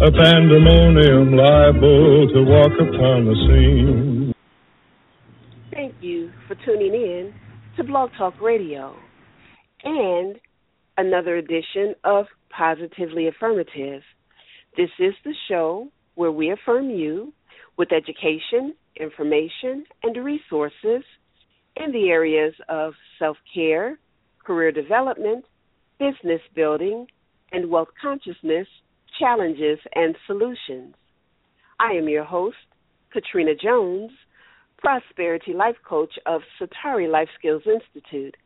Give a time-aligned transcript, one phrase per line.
[0.00, 4.32] a pandemonium liable to walk upon the scene.
[5.72, 7.34] Thank you for tuning in
[7.76, 8.94] to Blog Talk Radio
[9.82, 10.36] and
[10.98, 14.02] another edition of Positively Affirmative.
[14.76, 17.32] This is the show where we affirm you
[17.76, 21.02] with education, information, and resources
[21.74, 23.98] in the areas of self care,
[24.44, 25.44] career development,
[25.98, 27.08] business building,
[27.50, 28.68] and wealth consciousness
[29.18, 30.94] challenges, and solutions.
[31.80, 32.56] I am your host,
[33.12, 34.10] Katrina Jones,
[34.78, 38.36] Prosperity Life Coach of Satari Life Skills Institute,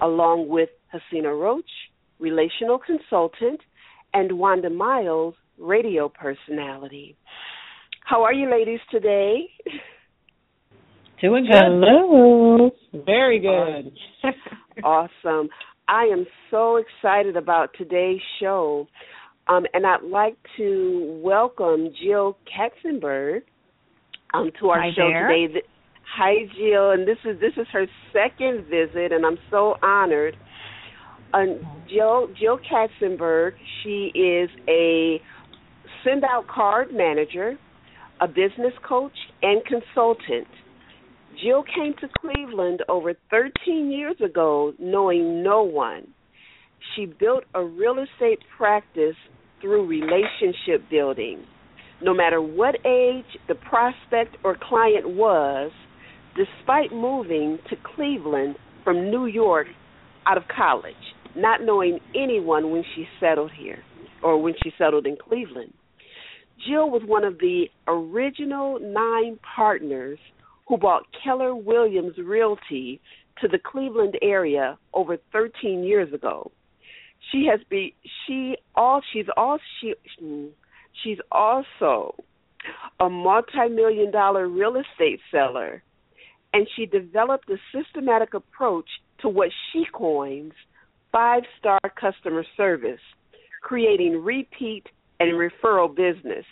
[0.00, 1.70] along with Hasina Roach,
[2.18, 3.60] Relational Consultant,
[4.14, 7.16] and Wanda Miles, Radio Personality.
[8.04, 9.48] How are you ladies today?
[11.20, 11.54] Doing good.
[11.54, 12.70] Hello.
[13.04, 13.92] Very good.
[14.84, 15.48] awesome.
[15.88, 18.86] I am so excited about today's show.
[19.48, 23.42] Um, and I'd like to welcome Jill Katzenberg
[24.34, 25.28] um, to our Hi show there.
[25.28, 25.62] today.
[26.16, 30.36] Hi, Jill, and this is this is her second visit, and I'm so honored.
[31.32, 33.52] Um, Jill Jill Katzenberg,
[33.82, 35.20] she is a
[36.04, 37.56] send out card manager,
[38.20, 40.48] a business coach, and consultant.
[41.42, 46.08] Jill came to Cleveland over 13 years ago, knowing no one.
[46.94, 49.16] She built a real estate practice
[49.60, 51.44] through relationship building.
[52.02, 55.70] No matter what age the prospect or client was,
[56.36, 59.66] despite moving to Cleveland from New York
[60.26, 60.94] out of college,
[61.34, 63.78] not knowing anyone when she settled here
[64.22, 65.72] or when she settled in Cleveland.
[66.66, 70.18] Jill was one of the original nine partners
[70.68, 73.00] who brought Keller Williams Realty
[73.40, 76.50] to the Cleveland area over 13 years ago
[77.30, 77.94] she has be
[78.26, 79.94] she all she's all she
[81.02, 82.14] she's also
[83.00, 85.82] a multi-million dollar real estate seller.
[86.52, 88.88] And she developed a systematic approach
[89.20, 90.52] to what she coins
[91.12, 93.00] five-star customer service
[93.62, 94.84] creating repeat
[95.18, 96.44] and referral business.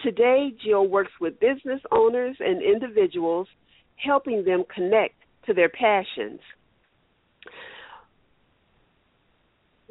[0.00, 3.48] Today jill works with business owners and individuals
[3.96, 5.14] helping them connect
[5.46, 6.40] to their passions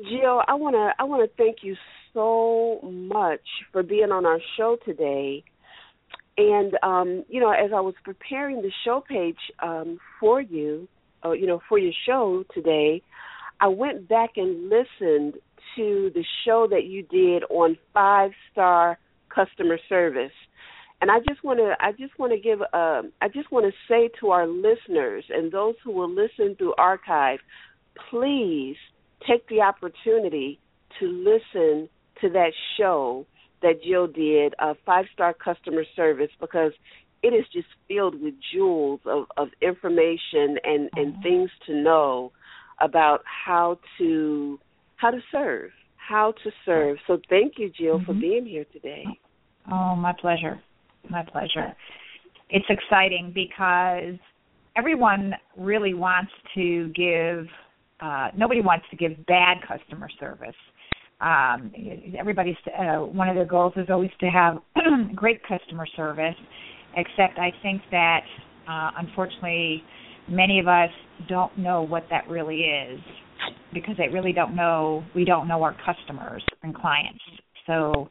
[0.08, 1.76] Jill, I want to I want to thank you
[2.14, 5.44] so much for being on our show today.
[6.38, 10.88] And um, you know, as I was preparing the show page um, for you,
[11.26, 13.02] uh, you know, for your show today,
[13.60, 15.34] I went back and listened
[15.76, 18.98] to the show that you did on five star
[19.34, 20.32] customer service.
[21.02, 23.72] And I just want to I just want to give um, I just want to
[23.90, 27.40] say to our listeners and those who will listen through archive,
[28.10, 28.78] please
[29.28, 30.60] take the opportunity
[31.00, 31.90] to listen
[32.22, 33.26] to that show
[33.62, 36.72] that Jill did, uh, Five Star Customer Service, because
[37.22, 41.22] it is just filled with jewels of, of information and, and Mm-hmm.
[41.22, 42.32] things to know
[42.82, 44.60] about how to
[44.96, 46.98] how to serve, how to serve.
[47.08, 48.22] So thank you, Jill, for Mhm.
[48.22, 49.06] being here today.
[49.72, 50.62] Oh, my pleasure.
[51.10, 51.76] My pleasure.
[52.50, 54.18] It's exciting because
[54.76, 57.48] everyone really wants to give
[58.02, 60.56] uh, nobody wants to give bad customer service.
[61.22, 61.72] Um,
[62.18, 64.58] everybody's uh, one of their goals is always to have
[65.16, 66.36] great customer service.
[66.96, 68.22] Except I think that
[68.68, 69.84] uh, unfortunately
[70.28, 70.90] many of us
[71.28, 73.00] don't know what that really is
[73.74, 75.04] because they really don't know.
[75.16, 77.22] We don't know our customers and clients.
[77.68, 78.10] So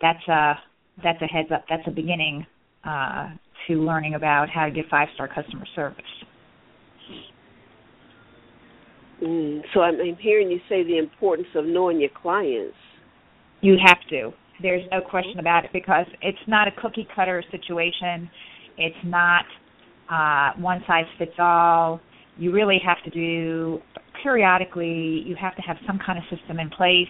[0.00, 0.54] that's a
[1.02, 1.64] that's a heads up.
[1.68, 2.46] That's a beginning
[2.84, 3.30] uh,
[3.68, 6.02] to learning about how to give five star customer service.
[9.22, 12.76] Mm, so I'm, I'm hearing you say the importance of knowing your clients.
[13.60, 14.32] You have to.
[14.62, 18.30] There's no question about it because it's not a cookie cutter situation.
[18.76, 19.44] It's not
[20.10, 22.00] uh, one size fits all.
[22.36, 23.80] You really have to do
[24.22, 25.22] periodically.
[25.26, 27.08] You have to have some kind of system in place,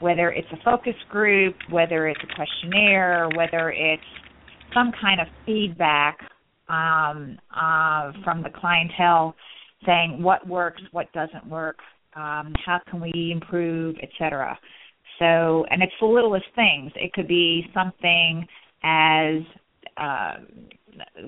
[0.00, 4.02] whether it's a focus group, whether it's a questionnaire, whether it's
[4.74, 6.18] some kind of feedback
[6.68, 9.34] um, uh, from the clientele
[9.86, 11.78] saying what works, what doesn't work,
[12.14, 14.58] um, how can we improve, etc.
[15.18, 16.92] So, and it's the littlest things.
[16.96, 18.46] It could be something
[18.82, 19.42] as
[19.96, 20.34] uh,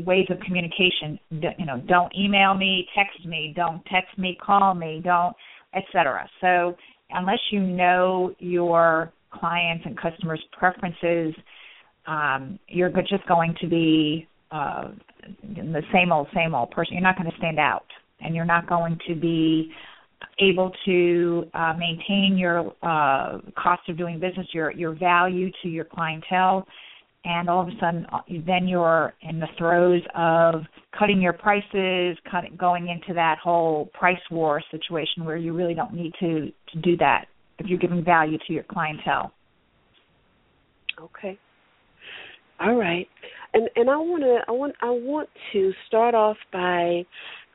[0.04, 1.18] ways of communication.
[1.30, 5.34] You know, don't email me, text me, don't text me, call me, don't,
[5.74, 6.28] etc.
[6.40, 6.76] So,
[7.10, 11.34] unless you know your clients and customers' preferences,
[12.06, 14.88] um, you're just going to be uh,
[15.42, 16.94] the same old, same old person.
[16.94, 17.86] You're not going to stand out,
[18.20, 19.70] and you're not going to be
[20.40, 25.84] able to uh, maintain your uh, cost of doing business, your your value to your
[25.84, 26.66] clientele,
[27.24, 30.62] and all of a sudden, uh, then you're in the throes of
[30.98, 35.94] cutting your prices, cutting, going into that whole price war situation where you really don't
[35.94, 37.26] need to to do that
[37.58, 39.32] if you're giving value to your clientele.
[41.00, 41.38] Okay.
[42.60, 43.06] All right.
[43.54, 47.04] And and I want to I want I want to start off by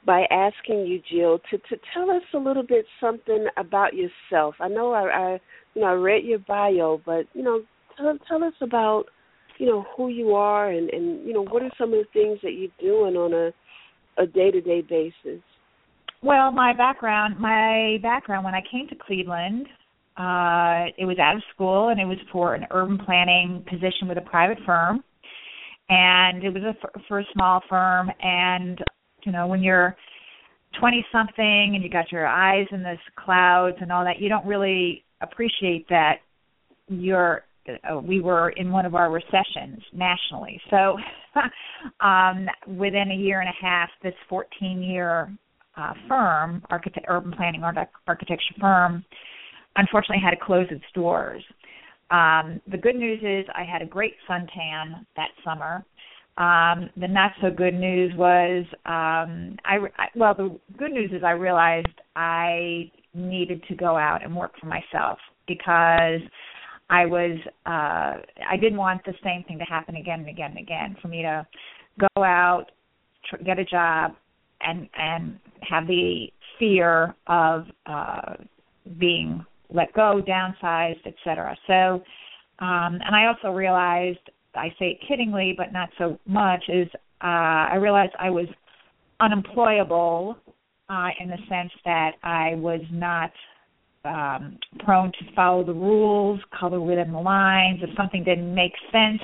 [0.06, 4.56] by asking you, Jill, to to tell us a little bit something about yourself.
[4.60, 5.40] I know I, I
[5.74, 7.62] you know I read your bio, but you know
[7.98, 9.06] tell tell us about
[9.58, 12.40] you know who you are and and you know what are some of the things
[12.44, 15.42] that you're doing on a a day to day basis.
[16.22, 19.68] Well, my background my background when I came to Cleveland,
[20.18, 24.18] uh, it was out of school and it was for an urban planning position with
[24.18, 25.04] a private firm.
[25.90, 28.10] And it was a, for a small firm.
[28.22, 28.80] And,
[29.26, 29.96] you know, when you're
[30.80, 34.46] 20 something and you got your eyes in the clouds and all that, you don't
[34.46, 36.16] really appreciate that
[36.88, 37.44] you're
[37.90, 40.60] uh, we were in one of our recessions nationally.
[40.70, 40.98] So
[42.06, 45.32] um, within a year and a half, this 14 year
[45.78, 49.06] uh, firm, architect, urban planning architecture firm,
[49.78, 51.42] unfortunately had to close its doors.
[52.12, 55.84] Um, the good news is I had a great suntan that summer.
[56.38, 61.24] Um, the not so good news was um, I, I well the good news is
[61.24, 66.22] I realized I needed to go out and work for myself because
[66.90, 70.60] I was uh I didn't want the same thing to happen again and again and
[70.60, 71.46] again for me to
[72.00, 72.66] go out
[73.30, 74.14] tr- get a job
[74.62, 76.28] and and have the
[76.58, 78.34] fear of uh
[79.00, 81.58] being let go, downsized, etc.
[81.68, 82.04] So,
[82.60, 84.20] um, and I also realized,
[84.56, 86.88] I say it kiddingly, but not so much, is
[87.24, 88.48] uh, I realized I was
[89.20, 90.38] unemployable
[90.90, 93.32] uh, in the sense that I was not
[94.06, 97.80] um, prone to follow the rules, color within the lines.
[97.82, 99.22] If something didn't make sense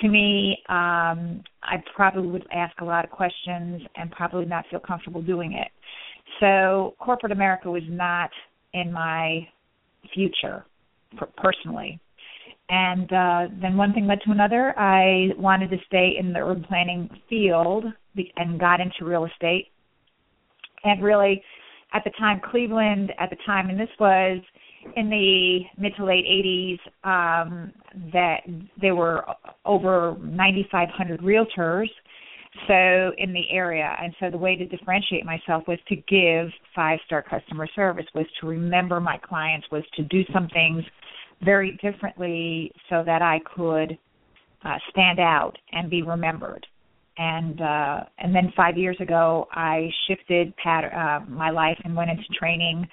[0.00, 4.80] to me, um, I probably would ask a lot of questions and probably not feel
[4.80, 5.68] comfortable doing it.
[6.40, 8.30] So corporate America was not
[8.72, 9.46] in my
[10.14, 10.64] future
[11.36, 12.00] personally.
[12.72, 14.72] And uh, then one thing led to another.
[14.78, 17.84] I wanted to stay in the urban planning field
[18.36, 19.68] and got into real estate.
[20.82, 21.42] And really,
[21.92, 24.38] at the time, Cleveland, at the time, and this was
[24.96, 27.72] in the mid to late 80s, um,
[28.10, 28.38] that
[28.80, 29.22] there were
[29.66, 31.88] over 9,500 realtors
[32.68, 36.98] so in the area and so the way to differentiate myself was to give five
[37.06, 40.84] star customer service was to remember my clients was to do some things
[41.44, 43.98] very differently so that i could
[44.64, 46.66] uh, stand out and be remembered
[47.18, 52.10] and uh and then 5 years ago i shifted pat- uh, my life and went
[52.10, 52.86] into training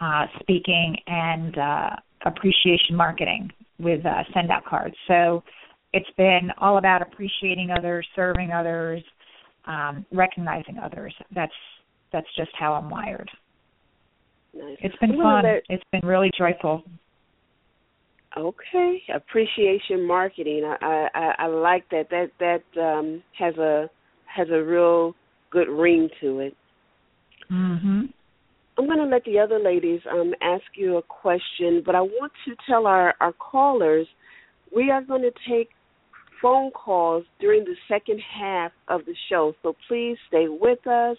[0.00, 1.90] uh speaking and uh
[2.26, 5.42] appreciation marketing with uh SendOutCards so
[5.92, 9.02] it's been all about appreciating others, serving others,
[9.66, 11.14] um, recognizing others.
[11.34, 11.52] That's
[12.12, 13.30] that's just how I'm wired.
[14.54, 14.78] Nice.
[14.80, 15.44] It's been fun.
[15.68, 16.82] It's been really joyful.
[18.36, 20.62] Okay, appreciation marketing.
[20.64, 22.10] I, I I like that.
[22.10, 23.90] That that um, has a
[24.26, 25.14] has a real
[25.50, 26.56] good ring to it.
[27.50, 28.12] Mhm.
[28.78, 32.32] I'm going to let the other ladies um, ask you a question, but I want
[32.46, 34.06] to tell our, our callers
[34.74, 35.68] we are going to take
[36.40, 39.52] phone calls during the second half of the show.
[39.62, 41.16] So please stay with us.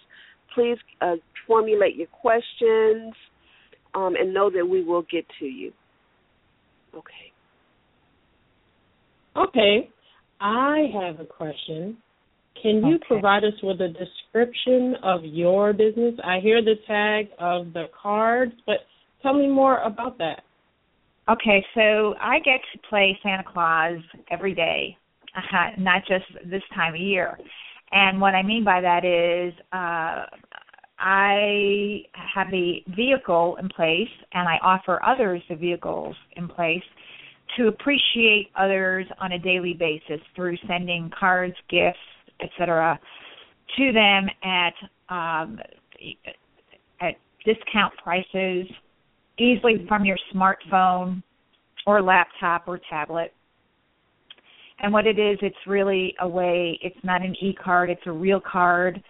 [0.54, 1.16] Please uh,
[1.46, 3.14] formulate your questions
[3.94, 5.72] um, and know that we will get to you.
[6.94, 7.32] Okay.
[9.36, 9.90] Okay.
[10.40, 11.96] I have a question.
[12.60, 13.04] Can you okay.
[13.08, 16.14] provide us with a description of your business?
[16.24, 18.76] I hear the tag of the cards, but
[19.22, 20.42] tell me more about that.
[21.28, 23.98] Okay, so I get to play Santa Claus
[24.30, 24.96] every day
[25.36, 27.38] uh, not just this time of year.
[27.90, 30.24] And what I mean by that is uh,
[31.04, 36.82] I have a vehicle in place and I offer others the vehicles in place
[37.56, 41.98] to appreciate others on a daily basis through sending cards, gifts,
[42.40, 42.98] etc.
[43.76, 44.74] to them at
[45.08, 45.58] um,
[47.00, 48.66] at discount prices,
[49.38, 51.22] easily from your smartphone
[51.84, 53.34] or laptop or tablet.
[54.78, 56.78] And what it is, it's really a way.
[56.80, 59.02] It's not an e-card; it's a real card,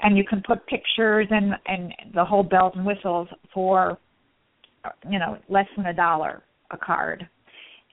[0.00, 3.98] and you can put pictures and and the whole bells and whistles for,
[5.08, 7.28] you know, less than a dollar a card.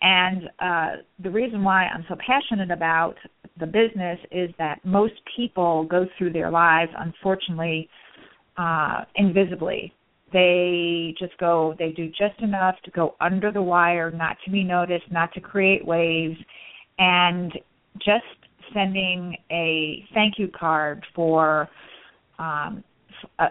[0.02, 0.90] And uh,
[1.24, 3.16] the reason why I'm so passionate about
[3.60, 7.88] the business is that most people go through their lives, unfortunately,
[8.58, 9.94] uh, invisibly.
[10.34, 14.64] They just go, they do just enough to go under the wire, not to be
[14.64, 16.38] noticed, not to create waves,
[16.98, 17.54] and
[18.00, 18.26] just
[18.74, 21.70] sending a thank you card for
[22.40, 22.84] um,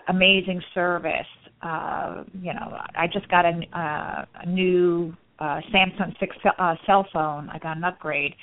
[0.09, 1.27] amazing service.
[1.63, 7.07] Uh, you know, I just got a, uh, a new uh, Samsung six uh, cell
[7.13, 7.49] phone.
[7.51, 8.35] I got an upgrade,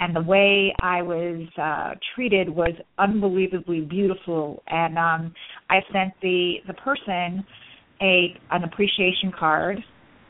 [0.00, 4.62] and the way I was uh, treated was unbelievably beautiful.
[4.68, 5.34] And um,
[5.70, 7.44] I sent the the person
[8.00, 9.78] a an appreciation card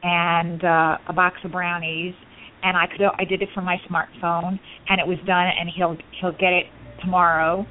[0.03, 2.15] and uh, a box of brownies,
[2.63, 4.59] and I could I did it from my smartphone,
[4.89, 5.47] and it was done.
[5.59, 6.67] And he'll he'll get it
[7.01, 7.67] tomorrow.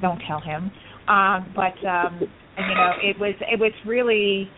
[0.00, 0.70] Don't tell him.
[1.08, 4.48] Um, but um, you know, it was it was really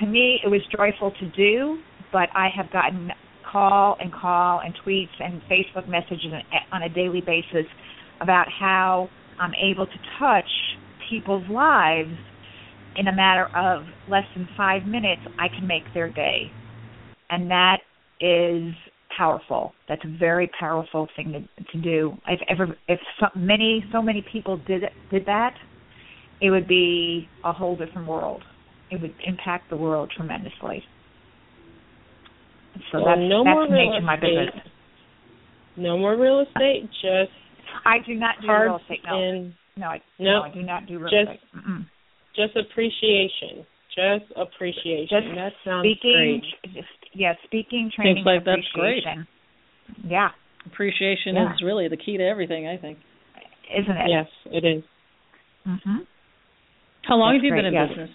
[0.00, 1.78] to me it was joyful to do
[2.12, 3.10] but I have gotten
[3.50, 6.32] call and call and tweets and Facebook messages
[6.72, 7.66] on a daily basis
[8.20, 10.48] about how I'm able to touch
[11.08, 12.14] people's lives
[12.96, 15.22] in a matter of less than five minutes.
[15.38, 16.50] I can make their day,
[17.30, 17.78] and that
[18.20, 18.72] is
[19.16, 19.72] powerful.
[19.88, 22.16] That's a very powerful thing to, to do.
[22.28, 25.54] If ever, if so many, so many people did did that,
[26.40, 28.42] it would be a whole different world.
[28.90, 30.82] It would impact the world tremendously.
[32.92, 34.66] So well, that's, no that's more the nature of my business.
[35.76, 37.32] No more real estate, just
[37.84, 39.00] I do not do real estate.
[39.04, 41.40] No, no, I, no, no, I do not do real just- estate.
[41.56, 41.86] Mm-mm.
[42.36, 43.66] just appreciation.
[43.94, 45.08] Just appreciation.
[45.10, 46.74] Just that sounds speaking, great.
[46.74, 49.02] just, yeah, speaking, training, like and that's great.
[50.04, 50.28] Yeah,
[50.66, 51.52] Appreciation Yeah.
[51.52, 52.98] is really the key to everything, I think.
[53.76, 54.08] isn't it?
[54.08, 54.84] Yes, it is.
[55.64, 55.98] hmm
[57.06, 57.88] How long That's have you great, been in yes.
[57.88, 58.10] business?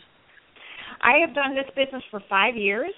[1.01, 2.93] I have done this business for five years,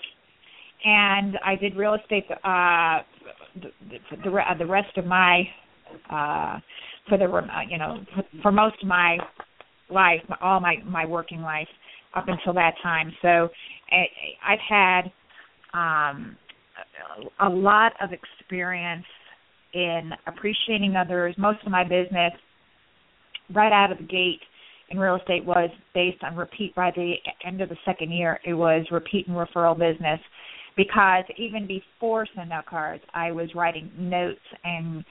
[0.85, 2.99] and I did real estate uh,
[3.55, 5.43] the the, the, rest of my
[6.09, 6.59] uh,
[7.09, 9.17] for the uh, you know for, for most of my
[9.89, 11.67] life, all my my working life
[12.15, 13.11] up until that time.
[13.21, 13.49] So
[13.91, 15.01] I, I've had
[15.73, 16.37] um,
[17.39, 19.05] a lot of experience
[19.73, 21.35] in appreciating others.
[21.37, 22.31] Most of my business,
[23.53, 24.41] right out of the gate
[24.89, 26.73] in real estate, was based on repeat.
[26.75, 27.13] By the
[27.45, 30.19] end of the second year, it was repeat and referral business.
[30.75, 35.03] Because even before SendOutCards, I was writing notes and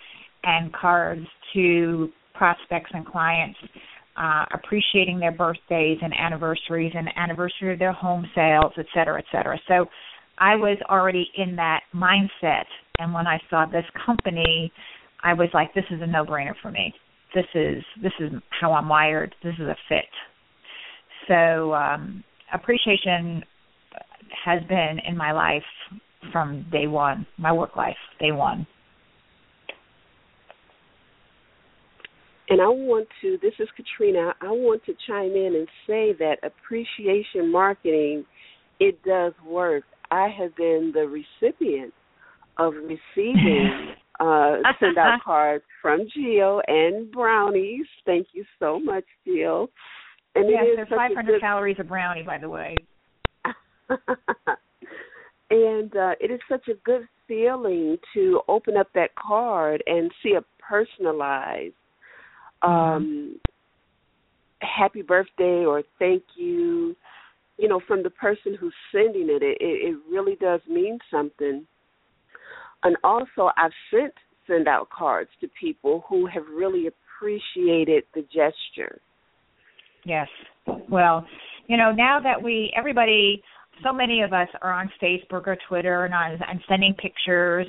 [0.45, 3.59] and cards to prospects and clients,
[4.17, 9.25] uh, appreciating their birthdays and anniversaries and anniversary of their home sales, et cetera, et
[9.33, 9.59] cetera.
[9.67, 9.87] So
[10.39, 12.67] I was already in that mindset,
[13.01, 14.71] and when I saw this company,
[15.25, 16.95] I was like, "This is a no-brainer for me.
[17.37, 19.35] This is this is how I'm wired.
[19.45, 20.09] This is a fit."
[21.29, 23.45] So um, appreciation
[24.45, 25.63] has been in my life
[26.33, 28.67] from day one, my work life, day one.
[32.49, 36.37] And I want to, this is Katrina, I want to chime in and say that
[36.45, 38.25] appreciation marketing,
[38.79, 39.85] it does work.
[40.13, 41.93] I have been the recipient
[42.59, 42.75] of
[43.17, 47.87] receiving uh, send out cards from Jill and brownies.
[48.05, 49.69] Thank you so much, Jill.
[50.35, 52.77] And yes, there's 500 good calories of brownie, by the way.
[55.51, 60.35] and uh, it is such a good feeling to open up that card and see
[60.35, 61.75] a personalized
[62.63, 63.39] um
[64.61, 66.97] happy birthday or thank you
[67.59, 71.67] you know from the person who's sending it it it really does mean something
[72.85, 74.13] and also i've sent
[74.47, 79.01] send out cards to people who have really appreciated the gesture
[80.07, 80.29] Yes.
[80.89, 81.27] Well,
[81.67, 83.43] you know, now that we everybody
[83.85, 87.67] so many of us are on Facebook or Twitter and and sending pictures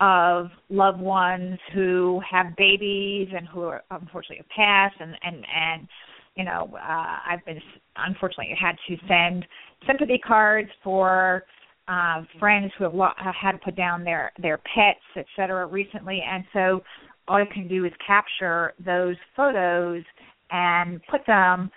[0.00, 5.88] of loved ones who have babies and who are unfortunately have passed and and and
[6.36, 7.60] you know uh I've been
[7.96, 9.46] unfortunately had to send
[9.86, 11.44] sympathy cards for
[11.88, 16.22] uh friends who have lo- had to put down their their pets et cetera recently.
[16.26, 16.82] And so
[17.28, 20.02] all you can do is capture those photos
[20.50, 21.70] and put them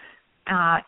[0.47, 0.79] uh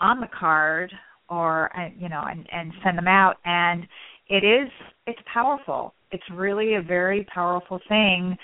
[0.00, 0.92] on the card
[1.30, 3.36] or uh, you know and and send them out.
[3.44, 3.86] And
[4.28, 4.68] it is
[5.06, 5.94] it's powerful.
[6.10, 8.36] It's really a very powerful thing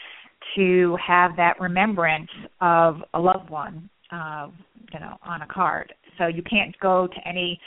[0.57, 4.49] to have that remembrance of a loved one uh
[4.93, 5.93] you know on a card.
[6.17, 7.61] So you can't go to any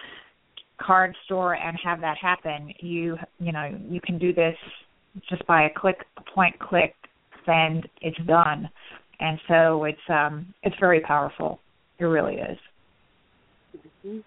[0.85, 2.73] card store and have that happen.
[2.79, 4.55] You you know you can do this
[5.29, 6.95] just by a click, a point click,
[7.45, 7.87] send.
[8.01, 8.69] It's done,
[9.19, 11.59] and so it's um it's very powerful.
[11.99, 12.57] It really is.
[13.77, 14.19] Mm-hmm.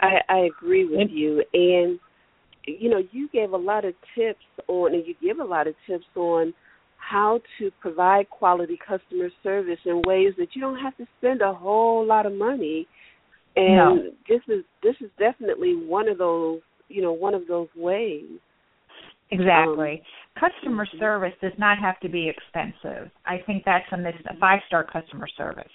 [0.00, 1.98] I, I agree with you, and
[2.66, 5.74] you know you gave a lot of tips on, and you give a lot of
[5.86, 6.52] tips on
[6.98, 11.52] how to provide quality customer service in ways that you don't have to spend a
[11.52, 12.86] whole lot of money.
[13.56, 14.10] And no.
[14.28, 18.24] this is this is definitely one of those you know one of those ways.
[19.30, 20.02] Exactly.
[20.36, 20.98] Um, customer mm-hmm.
[20.98, 23.10] service does not have to be expensive.
[23.24, 25.70] I think that's a, a five star customer service.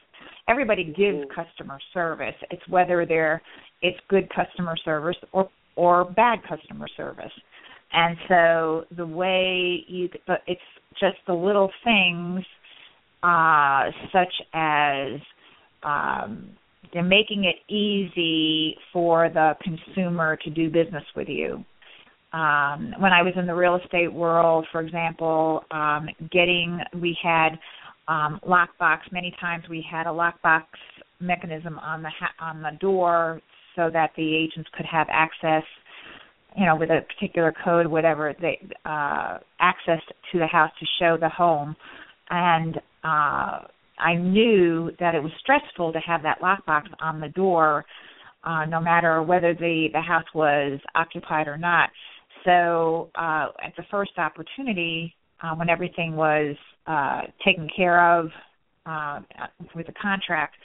[0.48, 1.42] Everybody gives mm-hmm.
[1.42, 2.36] customer service.
[2.52, 3.42] It's whether they're
[3.82, 7.32] it's good customer service or or bad customer service.
[7.94, 10.62] And so the way you but it's
[11.00, 12.44] just the little things
[13.24, 15.20] uh such as
[15.84, 16.50] um
[16.94, 21.64] they're making it easy for the consumer to do business with you.
[22.34, 27.58] Um, when I was in the real estate world, for example, um, getting we had
[28.08, 29.00] um, lockbox.
[29.12, 30.64] Many times we had a lockbox
[31.20, 33.42] mechanism on the ha- on the door
[33.76, 35.64] so that the agents could have access,
[36.58, 40.02] you know, with a particular code, whatever they uh, access
[40.32, 41.76] to the house to show the home,
[42.30, 43.60] and uh,
[44.00, 47.86] I knew that it was stressful to have that lockbox on the door,
[48.44, 51.90] uh, no matter whether the the house was occupied or not.
[52.46, 58.30] So uh, at the first opportunity, uh, when everything was uh, taken care of
[58.86, 59.20] uh,
[59.76, 60.56] with the contract,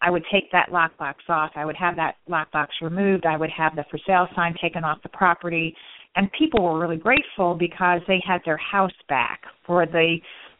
[0.00, 1.50] I would take that lockbox off.
[1.56, 3.26] I would have that lockbox removed.
[3.26, 5.74] I would have the for sale sign taken off the property,
[6.16, 10.16] and people were really grateful because they had their house back for the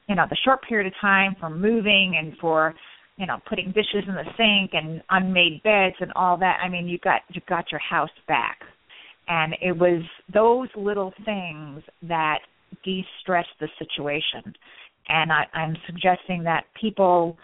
[0.09, 2.75] you know the short period of time for moving and for
[3.17, 6.87] you know putting dishes in the sink and unmade beds and all that i mean
[6.87, 8.59] you got you got your house back.
[9.29, 12.39] And it was those little things that
[12.85, 14.55] de-stress the situation.
[15.09, 17.37] And I, i'm suggesting that people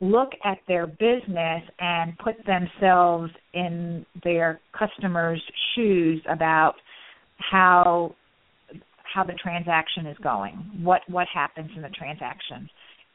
[0.00, 5.40] look at their business and put themselves in their customers
[5.74, 6.74] shoes about
[7.38, 8.14] how
[9.14, 12.68] how the transaction is going, what what happens in the transaction,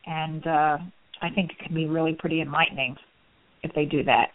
[0.05, 0.77] and uh,
[1.21, 2.95] I think it can be really pretty enlightening
[3.63, 4.27] if they do that.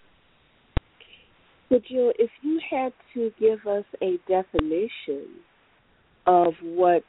[1.70, 5.40] Would Jill, if you had to give us a definition
[6.27, 7.03] of what,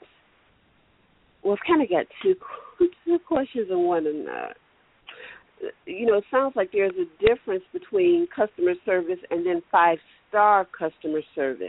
[1.44, 2.36] well, I've kind of got two
[3.06, 8.28] two questions in one, and uh, you know, it sounds like there's a difference between
[8.34, 9.98] customer service and then five
[10.30, 11.68] star customer service.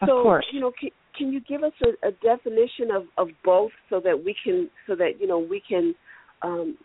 [0.00, 0.46] Of so, course.
[0.50, 4.24] you know, can, can you give us a, a definition of, of both so that
[4.24, 5.94] we can so that you know we can
[6.42, 6.76] um,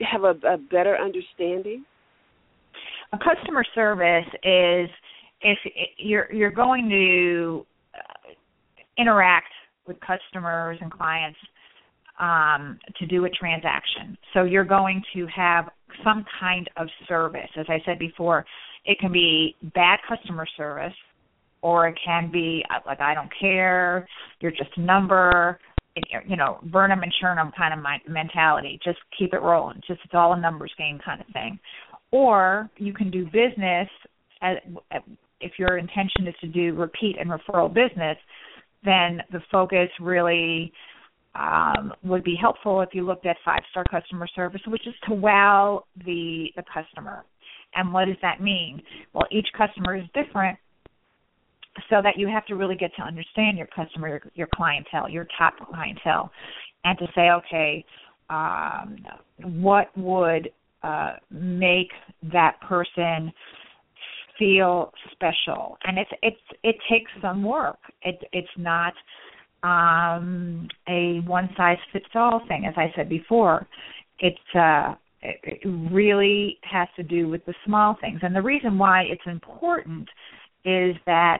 [0.00, 1.84] have a, a better understanding?
[3.12, 4.88] A customer service is
[5.42, 5.58] if
[5.98, 8.32] you're you're going to uh,
[8.98, 9.52] interact
[9.86, 11.38] with customers and clients
[12.20, 14.16] um, to do a transaction.
[14.32, 15.68] So you're going to have
[16.04, 17.48] some kind of service.
[17.58, 18.44] As I said before,
[18.84, 20.94] it can be bad customer service,
[21.62, 24.06] or it can be uh, like I don't care,
[24.40, 25.58] you're just a number,
[26.26, 28.78] you know, burn them and churn them kind of mentality.
[28.84, 29.80] Just keep it rolling.
[29.86, 31.58] Just it's all a numbers game kind of thing.
[32.10, 33.88] Or you can do business
[34.42, 34.56] as,
[35.40, 38.16] if your intention is to do repeat and referral business,
[38.84, 40.72] then the focus really
[41.34, 45.14] um, would be helpful if you looked at five star customer service, which is to
[45.14, 47.24] wow the the customer.
[47.74, 48.82] And what does that mean?
[49.14, 50.58] Well, each customer is different,
[51.88, 55.26] so that you have to really get to understand your customer, your, your clientele, your
[55.38, 56.30] top clientele,
[56.84, 57.84] and to say, okay,
[58.30, 58.96] um,
[59.60, 60.50] what would
[60.82, 61.90] uh, make
[62.32, 63.32] that person
[64.38, 65.78] feel special?
[65.84, 67.78] And it's it's it takes some work.
[68.02, 68.94] It it's not
[69.62, 73.66] um, a one size fits all thing, as I said before.
[74.18, 75.60] It's uh, it
[75.92, 80.08] really has to do with the small things, and the reason why it's important
[80.64, 81.38] is that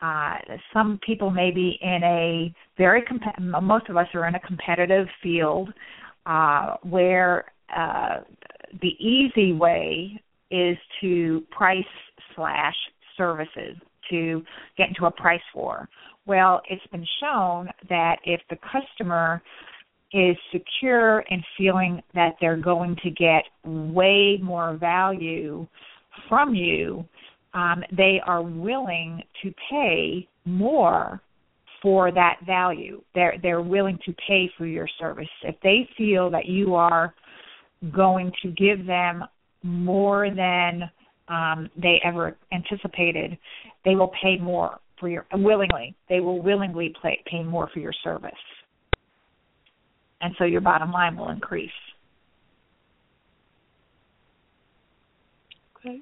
[0.00, 0.36] uh,
[0.72, 5.06] some people may be in a very comp- most of us are in a competitive
[5.22, 5.72] field
[6.26, 8.20] uh, where uh,
[8.82, 11.84] the easy way is to price
[12.34, 12.74] slash
[13.16, 13.76] services
[14.10, 14.42] to
[14.76, 15.88] get into a price war.
[16.26, 19.42] Well, it's been shown that if the customer
[20.12, 25.66] is secure in feeling that they're going to get way more value
[26.28, 27.04] from you,
[27.54, 31.20] um, they are willing to pay more
[31.80, 33.02] for that value.
[33.14, 37.14] They're they're willing to pay for your service if they feel that you are
[37.94, 39.24] going to give them
[39.62, 40.90] more than
[41.28, 43.38] um, they ever anticipated,
[43.84, 45.94] they will pay more for your willingly.
[46.08, 48.32] They will willingly pay, pay more for your service,
[50.20, 51.70] and so your bottom line will increase.
[55.78, 56.00] Okay.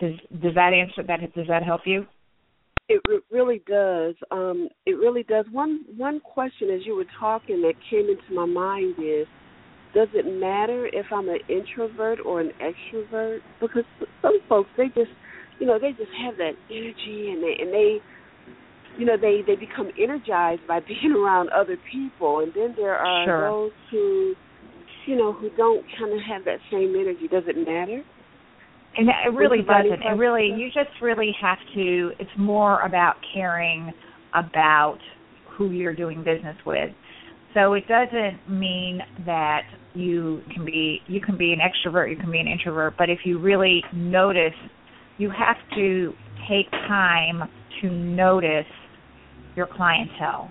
[0.00, 1.20] Does does that answer that?
[1.34, 2.06] Does that help you?
[2.88, 4.14] It re- really does.
[4.30, 5.46] Um, it really does.
[5.52, 9.26] One one question as you were talking that came into my mind is,
[9.94, 13.38] does it matter if I'm an introvert or an extrovert?
[13.60, 13.84] Because
[14.20, 15.12] some folks they just,
[15.60, 17.98] you know, they just have that energy and they and they,
[18.98, 22.40] you know, they they become energized by being around other people.
[22.40, 23.48] And then there are Sure.
[23.48, 24.34] those who,
[25.06, 27.28] you know, who don't kind of have that same energy.
[27.28, 28.02] Does it matter?
[28.96, 30.06] And it really With the body doesn't.
[30.06, 32.12] It really, you just really have to.
[32.18, 33.92] It's more about caring
[34.34, 34.98] about
[35.56, 36.90] who you're doing business with.
[37.54, 39.62] So it doesn't mean that
[39.94, 43.20] you can be you can be an extrovert, you can be an introvert, but if
[43.24, 44.54] you really notice,
[45.18, 46.12] you have to
[46.48, 47.48] take time
[47.80, 48.66] to notice
[49.54, 50.50] your clientele.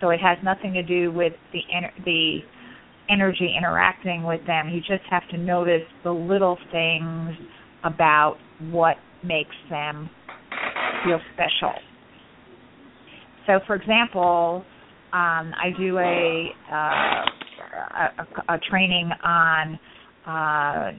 [0.00, 1.60] So it has nothing to do with the
[2.04, 2.38] the
[3.08, 4.68] energy interacting with them.
[4.68, 7.36] You just have to notice the little things
[7.86, 8.36] about
[8.70, 10.10] what makes them
[11.04, 11.72] feel special.
[13.46, 14.64] So, for example,
[15.12, 16.74] um, I do a, uh,
[18.48, 19.78] a, a training on
[20.26, 20.90] uh,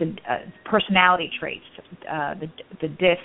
[0.00, 1.64] the uh, personality traits,
[2.10, 2.48] uh, the
[2.80, 3.18] the DISC,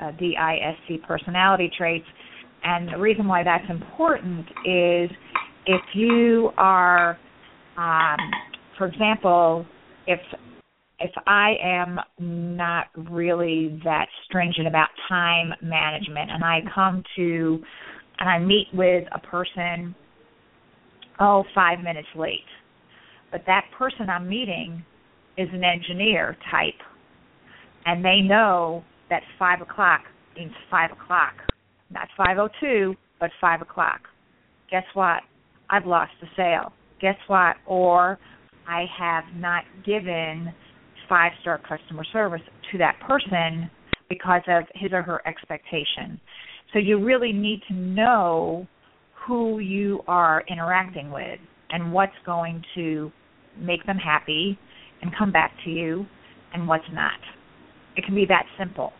[0.00, 2.06] uh, D-I-S-C personality traits,
[2.64, 5.10] and the reason why that's important is
[5.66, 7.18] if you are,
[7.76, 8.16] um,
[8.78, 9.66] for example,
[10.06, 10.20] if
[11.00, 17.62] if I am not really that stringent about time management and I come to
[18.18, 19.94] and I meet with a person
[21.20, 22.40] oh five minutes late.
[23.30, 24.84] But that person I'm meeting
[25.36, 26.80] is an engineer type
[27.86, 30.00] and they know that five o'clock
[30.36, 31.34] means five o'clock.
[31.90, 34.00] Not five oh two, but five o'clock.
[34.70, 35.22] Guess what?
[35.70, 36.72] I've lost the sale.
[37.00, 37.56] Guess what?
[37.66, 38.18] Or
[38.66, 40.52] I have not given
[41.08, 42.42] five star customer service
[42.72, 43.70] to that person
[44.08, 46.20] because of his or her expectation.
[46.72, 48.66] So you really need to know
[49.26, 51.38] who you are interacting with
[51.70, 53.12] and what's going to
[53.58, 54.58] make them happy
[55.02, 56.06] and come back to you
[56.52, 57.20] and what's not.
[57.96, 58.92] It can be that simple.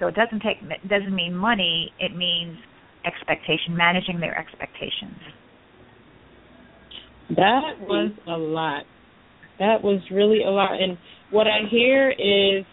[0.00, 2.56] So it doesn't take it doesn't mean money, it means
[3.04, 5.18] expectation, managing their expectations.
[7.30, 8.84] That was a lot.
[9.58, 10.80] That was really a lot.
[10.80, 10.98] And
[11.30, 12.64] what I hear is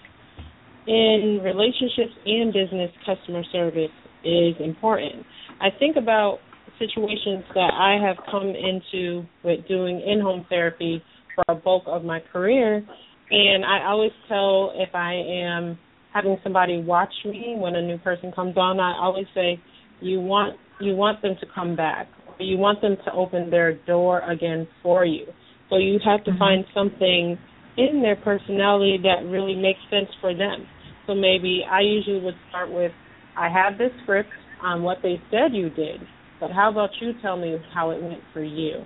[0.88, 3.92] in relationships and business, customer service
[4.24, 5.26] is important.
[5.60, 6.40] I think about
[6.80, 11.04] situations that I have come into with doing in home therapy
[11.36, 12.84] for a bulk of my career.
[13.30, 15.78] And I always tell if I am
[16.14, 19.60] having somebody watch me when a new person comes on, I always say,
[20.02, 22.08] you want you want them to come back.
[22.40, 25.28] You want them to open their door again for you.
[25.72, 26.38] So you have to Mhm.
[26.38, 27.40] find something
[27.78, 30.68] in their personality that really makes sense for them.
[31.08, 32.92] So maybe I usually would start with,
[33.38, 34.30] I have this script
[34.62, 36.02] on what they said you did,
[36.42, 38.84] but how about you tell me how it went for you?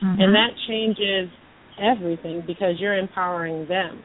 [0.00, 0.20] Mhm.
[0.22, 1.28] And that changes
[1.78, 4.02] everything because you're empowering them.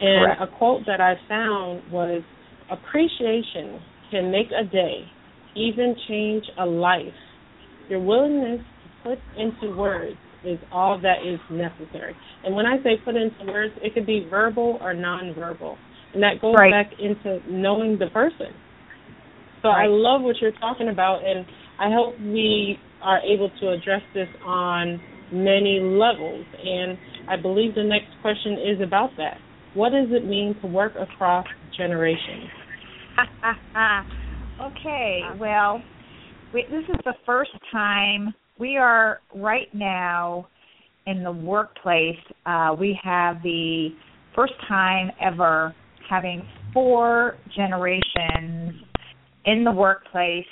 [0.00, 0.40] And Correct.
[0.40, 2.22] a quote that I found was
[2.70, 3.78] appreciation
[4.10, 5.06] can make a day,
[5.54, 7.14] even change a life.
[7.88, 12.16] Your willingness to put into words is all that is necessary.
[12.44, 15.76] And when I say put into words, it could be verbal or nonverbal.
[16.14, 16.70] And that goes Right.
[16.70, 18.52] back into knowing the person.
[19.62, 21.46] So I love what you're talking about and
[21.78, 25.00] I hope we are able to address this on
[25.32, 26.44] many levels.
[26.64, 29.38] And I believe the next question is about that.
[29.74, 32.50] What does it mean to work across generations?
[34.60, 35.82] okay, well,
[36.52, 40.46] we, this is the first time we are right now
[41.06, 42.16] in the workplace.
[42.46, 43.88] Uh, we have the
[44.34, 45.74] first time ever
[46.08, 48.74] having four generations
[49.44, 50.44] in the workplace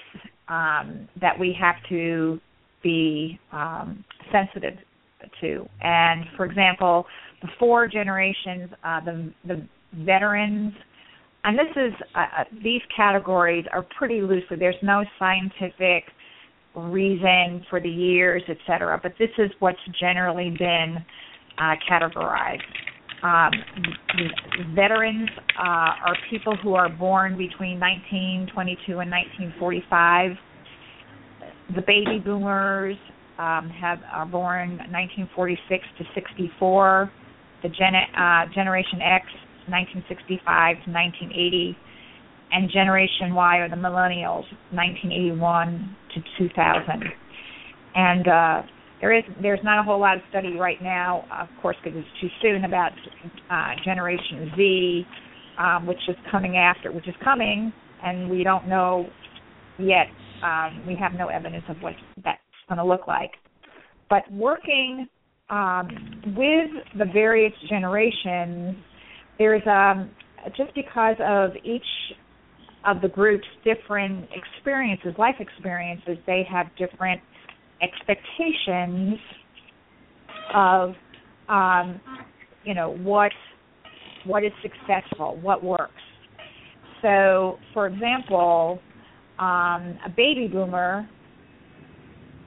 [0.48, 2.38] um, that we have to
[2.82, 4.78] be um, sensitive
[5.40, 5.66] to.
[5.82, 7.06] And for example,
[7.42, 9.66] the four generations, uh, the the
[10.04, 10.72] veterans,
[11.44, 14.56] and this is uh, uh, these categories are pretty loosely.
[14.58, 16.04] There's no scientific
[16.74, 20.96] reason for the years, et cetera, but this is what's generally been
[21.58, 22.60] uh, categorized.
[23.22, 23.52] Um,
[24.74, 25.28] veterans
[25.58, 30.30] uh, are people who are born between 1922 and 1945.
[31.74, 32.96] The baby boomers
[33.38, 37.12] um, have are born 1946 to 64.
[37.62, 39.26] the Gen, uh, Generation X,
[39.68, 41.76] 1965 to 1980,
[42.52, 47.04] and Generation Y or the Millennials, 1981 to 2000.
[47.94, 48.62] And uh,
[49.00, 52.20] there is there's not a whole lot of study right now, of course, because it's
[52.20, 52.92] too soon about
[53.50, 55.06] uh, Generation Z,
[55.58, 59.06] um, which is coming after, which is coming, and we don't know
[59.78, 60.08] yet.
[60.44, 63.32] Um, we have no evidence of what that's going to look like.
[64.08, 65.06] But working
[65.50, 65.88] um,
[66.36, 68.76] with the various generations,
[69.38, 70.10] there's um,
[70.56, 71.84] just because of each
[72.84, 77.20] of the group's different experiences, life experiences, they have different
[77.82, 79.18] expectations
[80.54, 80.94] of,
[81.48, 82.00] um,
[82.64, 83.32] you know, what
[84.26, 85.92] what is successful, what works.
[87.00, 88.80] So, for example,
[89.38, 91.08] um, a baby boomer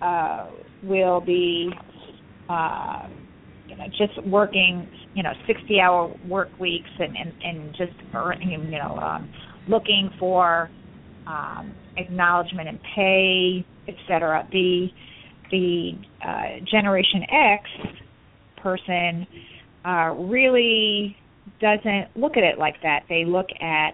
[0.02, 0.50] uh,
[0.84, 1.72] will be,
[2.50, 3.08] uh,
[3.67, 8.78] you know, just working, you know, 60-hour work weeks and and, and just earning, you
[8.78, 9.30] know, um,
[9.67, 10.69] looking for
[11.28, 14.47] um, acknowledgement and pay, etc.
[14.52, 14.88] The
[15.52, 15.91] the
[16.26, 17.69] uh, Generation X
[18.62, 19.28] person
[19.86, 21.15] uh, really
[21.62, 23.04] doesn't look at it like that.
[23.10, 23.93] They look at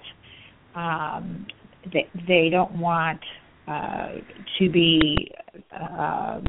[0.76, 1.46] um,
[1.92, 3.20] they, they don't want
[3.68, 4.16] uh,
[4.60, 5.32] to be
[5.72, 6.42] uh,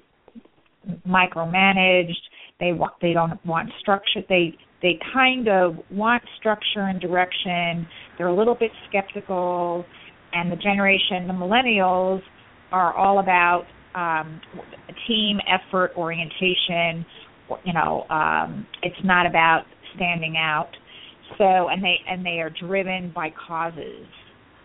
[1.06, 2.12] micromanaged.
[2.58, 4.20] They want they don't want structure.
[4.28, 7.86] They they kind of want structure and direction.
[8.16, 9.84] They're a little bit skeptical,
[10.32, 12.20] and the generation, the millennials,
[12.72, 13.64] are all about
[13.94, 14.40] um,
[15.06, 17.04] team effort orientation.
[17.64, 19.64] You know, um, it's not about
[19.96, 20.70] standing out.
[21.36, 24.06] So, and they and they are driven by causes.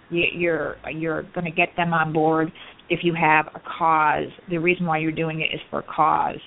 [0.10, 2.51] You, you're you're going to get them on board
[2.89, 4.30] if you have a cause.
[4.49, 6.39] The reason why you're doing it is for cause,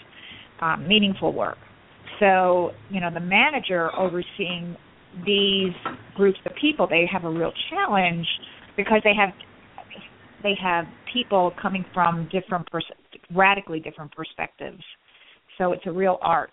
[0.61, 1.59] um, meaningful work.
[2.21, 4.77] So, you know, the manager overseeing
[5.25, 5.73] these
[6.15, 8.27] groups of people, they have a real challenge
[8.77, 9.31] because they have
[10.43, 12.85] they have people coming from different pers-
[13.35, 14.83] radically different perspectives.
[15.59, 16.53] So it's a real art.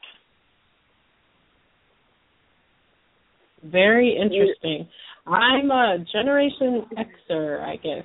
[3.63, 4.87] Very interesting.
[5.27, 6.85] I'm a Generation
[7.29, 8.03] Xer, I guess.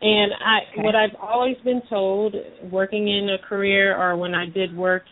[0.00, 0.82] And I Okay.
[0.82, 2.34] what I've always been told
[2.70, 5.02] working in a career or when I did work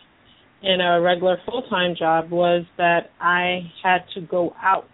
[0.63, 4.85] in a regular full-time job was that I had to go out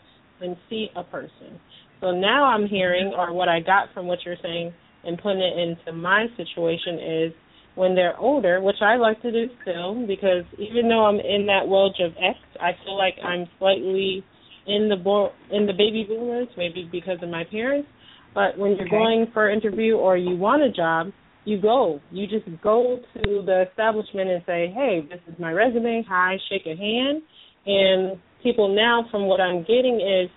[0.41, 1.60] and see a person.
[2.02, 4.73] So now I'm hearing or what I got from what you're saying
[5.06, 7.34] and putting it into my situation is
[7.76, 11.67] when they're older, which I like to do still because even though I'm in that
[11.67, 14.23] wedge of X, I feel like I'm slightly
[14.67, 17.88] in the bo- in the baby boomers, maybe because of my parents.
[18.34, 18.97] But when you're Okay.
[18.97, 21.12] going for an interview or you want a job,
[21.45, 21.99] you go.
[22.12, 26.03] You just go to the establishment and say, "Hey, this is my resume.
[26.08, 27.21] Hi, shake a hand."
[27.65, 30.29] And people now, from what I'm getting, is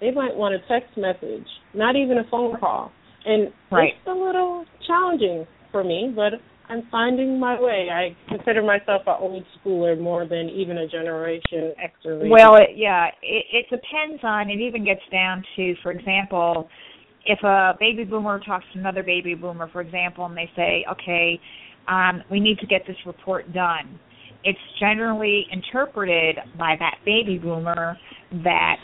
[0.00, 2.90] they might want a text message, not even a phone call.
[3.24, 3.94] And Right.
[3.94, 6.34] it's a little challenging for me, but
[6.68, 7.88] I'm finding my way.
[7.90, 13.08] I consider myself an old schooler more than even a Generation X Well, it, yeah,
[13.22, 14.50] it, it depends on.
[14.50, 16.68] It even gets down to, for example,
[17.26, 21.40] if a baby boomer talks to another baby boomer, for example, and they say, "Okay,
[21.88, 23.98] um, we need to get this report done,"
[24.44, 27.96] it's generally interpreted by that baby boomer
[28.44, 28.76] that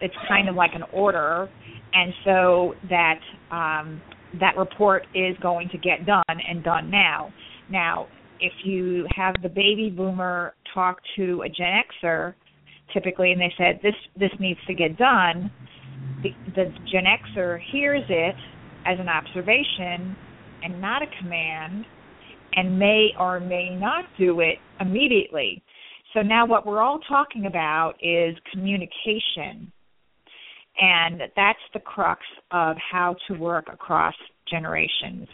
[0.00, 1.48] it's kind of like an order,
[1.92, 4.00] and so that um,
[4.40, 7.32] that report is going to get done and done now.
[7.70, 8.06] Now,
[8.40, 12.34] if you have the baby boomer talk to a Gen Xer,
[12.92, 15.50] typically, and they said this this needs to get done,
[16.22, 17.04] the, the Gen
[17.36, 18.34] Xer hears it
[18.86, 20.16] as an observation
[20.62, 21.84] and not a command,
[22.54, 25.62] and may or may not do it immediately.
[26.14, 29.72] So now what we're all talking about is communication.
[30.80, 34.14] And that's the crux of how to work across
[34.50, 35.28] generations.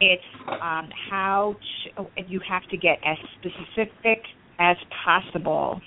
[0.00, 1.56] It's um, how
[1.96, 4.22] to, you have to get as specific
[4.58, 5.80] as possible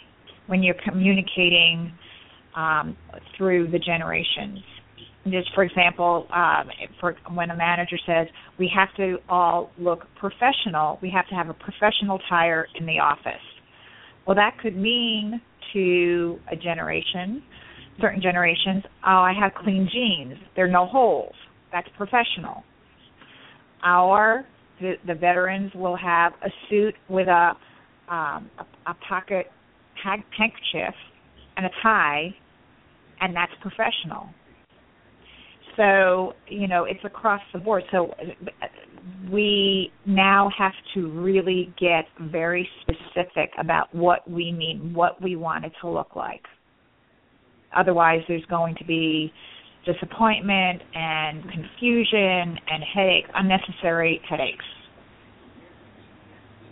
[0.48, 1.92] when you're communicating
[2.58, 2.98] um,
[3.38, 4.60] through the generations.
[5.26, 10.98] Just for example, um, for when a manager says we have to all look professional,
[11.02, 13.34] we have to have a professional tire in the office.
[14.26, 15.42] Well, that could mean
[15.74, 17.44] to a generation,
[18.02, 20.40] certain generations, oh, I have clean jeans.
[20.56, 21.36] There are no holes.
[21.72, 22.64] That's professional.
[23.84, 24.46] Our
[24.80, 27.54] the, the veterans will have a suit with a
[28.10, 29.48] um, a, a pocket
[30.02, 30.96] hand- handkerchief
[31.58, 32.34] and a tie,
[33.22, 34.30] and that's professional.
[35.76, 37.84] So you know it's across the board.
[37.92, 38.14] So
[39.32, 45.36] we now have to really get very specific specific about what we mean, what we
[45.36, 46.44] want it to look like.
[47.76, 49.32] Otherwise, there's going to be
[49.86, 54.66] disappointment and confusion and headache, unnecessary headaches.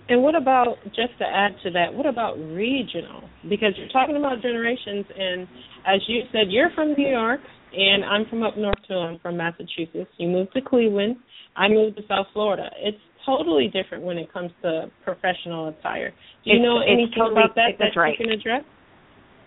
[0.07, 1.93] And what about just to add to that?
[1.93, 3.23] What about regional?
[3.49, 5.47] Because you're talking about generations, and
[5.87, 7.39] as you said, you're from New York,
[7.75, 8.93] and I'm from up north too.
[8.95, 10.11] I'm from Massachusetts.
[10.17, 11.15] You moved to Cleveland.
[11.55, 12.69] I moved to South Florida.
[12.83, 16.11] It's totally different when it comes to professional attire.
[16.43, 18.11] Do you It's- know anything totally- about that that right.
[18.19, 18.63] you can address?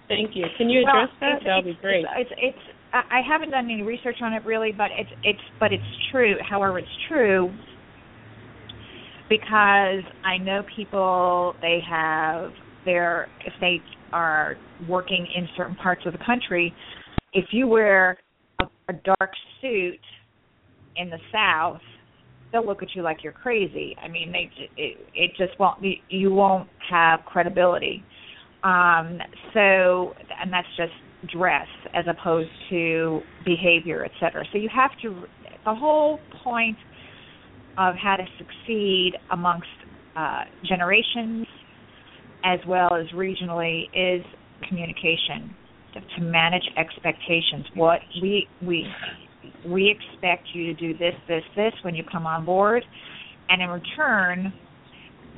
[0.09, 0.47] Thank you.
[0.57, 1.44] Can you Well, address that?
[1.44, 2.05] That'll be great.
[2.16, 2.59] It's, it's it's
[2.92, 6.37] I I haven't done any research on it really, but it's it's but it's true.
[6.40, 7.53] However, it's true
[9.29, 12.51] because I know people they have
[12.85, 13.81] their if they
[14.12, 14.57] are
[14.88, 16.75] working in certain parts of the country,
[17.33, 18.17] if you wear
[18.61, 20.01] a, a dark suit
[20.97, 21.81] in the South,
[22.53, 23.95] they'll look at you like you're crazy.
[24.03, 28.03] I mean, they it, it just won't you won't have credibility.
[28.64, 29.19] Um,
[29.55, 30.93] so, and that's just
[31.33, 34.45] dress as opposed to behavior, et cetera.
[34.53, 35.25] So you have to.
[35.64, 36.77] The whole point
[37.79, 39.69] of how to succeed amongst
[40.17, 41.47] uh, generations
[42.45, 44.25] as well as regionally is
[44.69, 45.55] communication
[45.95, 47.64] to, manage expectations.
[47.75, 48.87] What we we
[49.67, 52.85] we expect you to do this, this, this when you come on board,
[53.49, 54.53] and in return,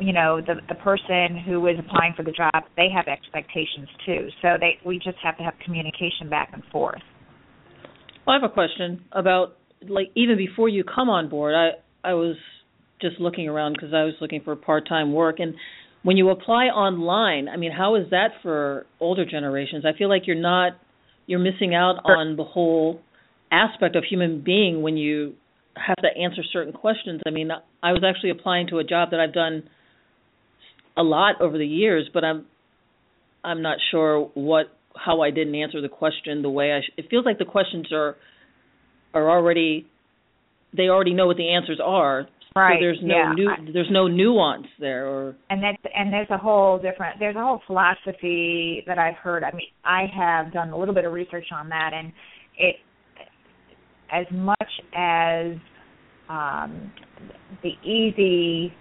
[0.00, 4.28] you know the the person who is applying for the job they have expectations too.
[4.42, 7.02] So they we just have to have communication back and forth.
[8.26, 9.56] Well, I have a question about
[9.88, 11.54] like even before you come on board.
[11.54, 11.70] I
[12.04, 12.36] I was
[13.00, 15.54] just looking around because I was looking for part-time work and
[16.02, 19.84] when you apply online, I mean, how is that for older generations?
[19.84, 20.72] I feel like you're not
[21.26, 23.00] you're missing out on the whole
[23.52, 25.34] aspect of human being when you
[25.76, 27.20] have to answer certain questions.
[27.26, 27.50] I mean,
[27.82, 29.68] I was actually applying to a job that I've done
[30.96, 32.46] a lot over the years, but I'm
[33.44, 36.80] I'm not sure what how I didn't answer the question the way I.
[36.80, 38.16] Sh- it feels like the questions are
[39.14, 39.86] are already
[40.76, 42.26] they already know what the answers are.
[42.56, 42.78] Right.
[42.78, 43.32] So there's no yeah.
[43.34, 47.36] new I- there's no nuance there or and that's and there's a whole different there's
[47.36, 49.44] a whole philosophy that I've heard.
[49.44, 52.12] I mean, I have done a little bit of research on that, and
[52.58, 52.76] it
[54.12, 55.52] as much as
[56.28, 56.92] um,
[57.62, 58.72] the easy,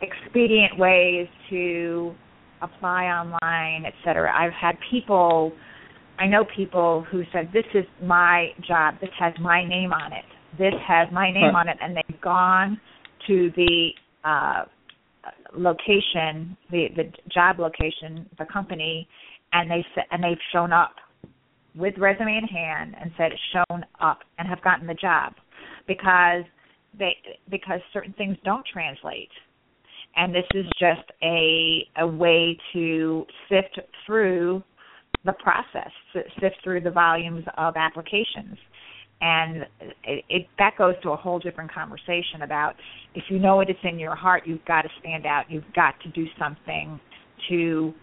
[0.00, 2.14] expedient ways to
[2.60, 4.32] apply online, et cetera.
[4.34, 5.52] I've had people,
[6.18, 8.94] I know people who said, "This is my job.
[9.00, 10.24] This has my name on it.
[10.58, 12.80] This has my name on it," and they've gone
[13.26, 13.90] to the
[14.24, 14.64] uh,
[15.54, 19.08] location, the the job location, the company,
[19.52, 20.94] and they and they've shown up
[21.74, 25.34] with resume in hand and said shown up and have gotten the job.
[25.86, 26.44] Because
[26.98, 27.16] they
[27.50, 29.30] because certain things don't translate.
[30.14, 34.62] And this is just a a way to sift through
[35.24, 38.58] the process si- sift through the volumes of applications
[39.22, 39.62] and
[40.04, 42.74] it, it that goes to a whole different conversation about
[43.14, 45.44] if you know it is in your heart you've got to stand out.
[45.48, 47.00] You've got to do something
[47.48, 47.94] to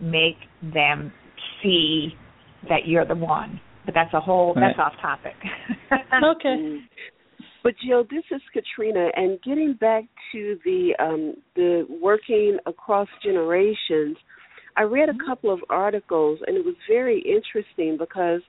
[0.00, 1.12] make them
[1.62, 2.08] see
[2.68, 3.60] that you're the one.
[3.84, 5.34] But that's a whole that's off topic.
[6.24, 6.80] Okay.
[7.62, 14.16] But Jill, this is Katrina, and getting back to the um, the working across generations,
[14.76, 18.42] I read a couple of articles, and it was very interesting because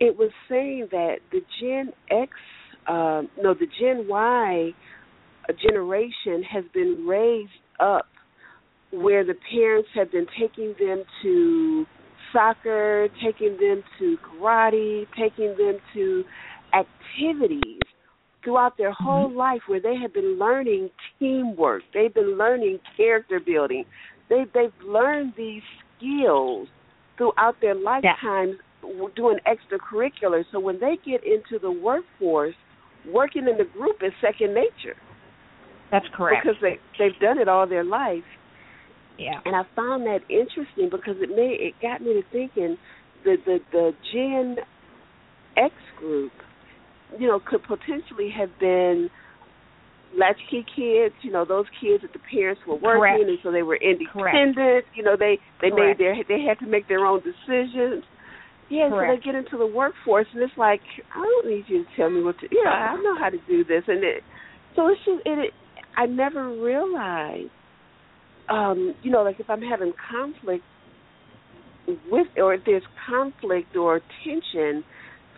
[0.00, 2.30] it was saying that the Gen X,
[2.86, 4.70] um, no, the Gen Y
[5.62, 8.06] generation has been raised up
[8.92, 11.84] where the parents have been taking them to
[12.32, 16.24] soccer, taking them to karate, taking them to
[16.74, 17.80] activities
[18.44, 21.82] throughout their whole life where they have been learning teamwork.
[21.92, 23.84] They've been learning character building.
[24.28, 25.62] They they've learned these
[25.96, 26.68] skills
[27.16, 28.56] throughout their lifetimes
[29.14, 30.44] doing extracurricular.
[30.52, 32.54] So when they get into the workforce,
[33.12, 34.96] working in the group is second nature
[35.90, 38.24] that's correct because they they've done it all their life.
[39.18, 42.76] yeah And I found that interesting because it made it got me to thinking
[43.24, 44.56] the the the Gen
[45.56, 46.32] X group,
[47.18, 49.08] you know, could potentially have been
[50.18, 51.14] latchkey kids.
[51.22, 53.30] You know, those kids that the parents were working, Correct.
[53.30, 54.84] and so they were independent.
[54.94, 55.98] You know, they they Correct.
[56.00, 58.04] made their they had to make their own decisions.
[58.68, 60.80] Yeah, so they get into the workforce, and it's like
[61.14, 62.48] I don't need you to tell me what to.
[62.50, 64.22] You know, I know how to do this, and it.
[64.74, 65.38] So it's just it.
[65.38, 65.52] it
[65.96, 67.50] I never realized
[68.48, 70.64] um, you know, like if I'm having conflict
[72.10, 74.84] with, or if there's conflict or tension,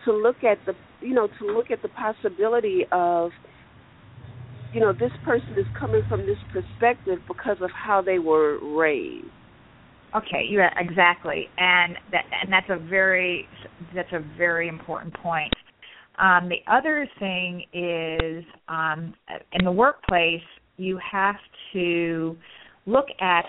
[0.05, 3.31] to look at the, you know, to look at the possibility of
[4.73, 9.25] you know this person is coming from this perspective because of how they were raised.
[10.15, 13.47] Okay, yeah, exactly, and that and that's a very
[13.93, 15.53] that's a very important point.
[16.17, 19.13] Um, the other thing is um,
[19.53, 20.41] in the workplace,
[20.77, 21.35] you have
[21.73, 22.35] to
[22.87, 23.45] look at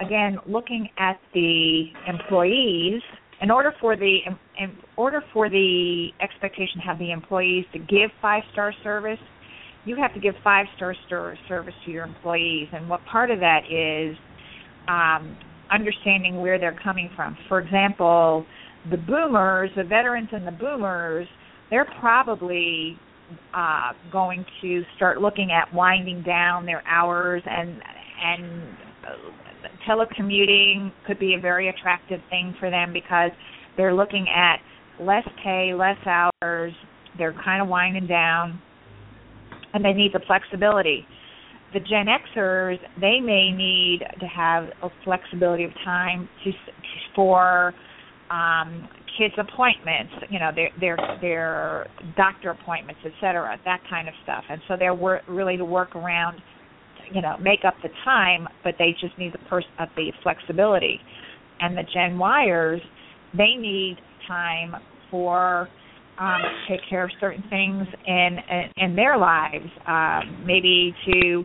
[0.00, 3.00] again looking at the employees.
[3.40, 4.18] In order for the
[4.58, 9.18] in order for the expectation to have the employees to give five star service
[9.84, 12.68] you have to give five star service to your employees.
[12.72, 14.16] And what part of that is
[14.88, 15.36] um,
[15.72, 18.44] understanding where they're coming from for example
[18.90, 21.26] the boomers the veterans and the boomers
[21.70, 22.98] they're probably
[23.54, 27.80] uh, going to start looking at winding down their hours and
[28.22, 28.76] and
[29.88, 33.30] telecommuting could be a very attractive thing for them because
[33.76, 34.56] they're looking at
[35.00, 36.72] less pay, less hours,
[37.18, 38.60] they're kind of winding down,
[39.72, 41.06] and they need the flexibility.
[41.72, 46.50] The Gen Xers, they may need to have a flexibility of time to
[47.14, 47.74] for
[48.30, 54.14] um, kids' appointments, you know, their their their doctor appointments, et cetera, that kind of
[54.22, 54.44] stuff.
[54.48, 56.40] And so they're wor- really to work around
[57.12, 61.00] you know make up the time, but they just need the person uh, the flexibility.
[61.60, 62.80] And the Gen Yers,
[63.36, 63.96] they need
[64.26, 64.76] time
[65.10, 65.68] for
[66.20, 68.36] um, take care of certain things in
[68.76, 71.44] in, their lives, um, maybe to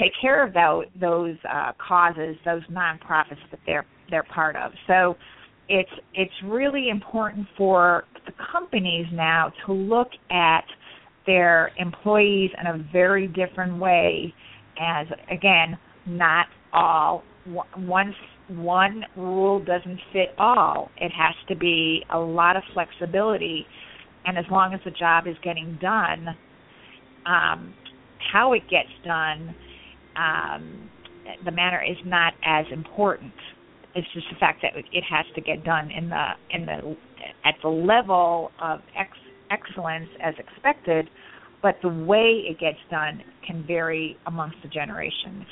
[0.00, 4.72] take care of those those uh, causes, those nonprofits that they're they're part of.
[4.86, 5.16] So
[5.68, 10.64] it's it's really important for the companies now to look at
[11.26, 14.32] their employees in a very different way
[14.80, 17.22] as again not all
[17.76, 18.14] one
[18.48, 23.66] one rule doesn't fit all it has to be a lot of flexibility
[24.24, 26.28] and as long as the job is getting done
[27.26, 27.74] um,
[28.32, 29.54] how it gets done
[30.16, 30.90] um,
[31.44, 33.32] the manner is not as important
[33.94, 36.96] it's just the fact that it has to get done in the in the
[37.44, 39.10] at the level of ex-
[39.50, 41.08] excellence as expected
[41.64, 45.46] but the way it gets done can vary amongst the generations.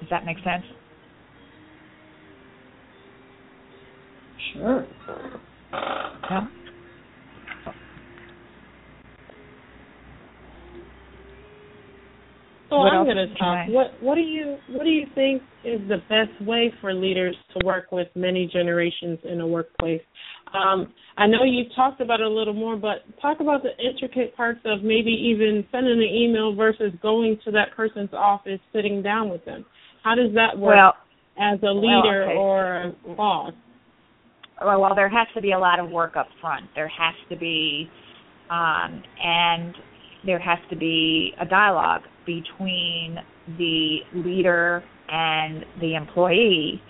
[0.00, 0.62] Does that make sense?
[4.52, 4.86] Sure.
[5.72, 6.46] Yeah.
[12.70, 13.40] So What I'm going to talk.
[13.40, 17.36] I- What What do you What do you think is the best way for leaders
[17.52, 20.00] to work with many generations in a workplace?
[20.54, 24.36] Um, I know you've talked about it a little more, but talk about the intricate
[24.36, 29.28] parts of maybe even sending an email versus going to that person's office, sitting down
[29.28, 29.64] with them.
[30.02, 30.94] How does that work Well,
[31.38, 32.36] as a leader okay.
[32.36, 33.52] or a boss?
[34.60, 36.66] Well, there has to be a lot of work up front.
[36.74, 37.88] There has to be,
[38.50, 39.74] um, and
[40.24, 43.18] there has to be a dialogue between
[43.58, 46.80] the leader and the employee,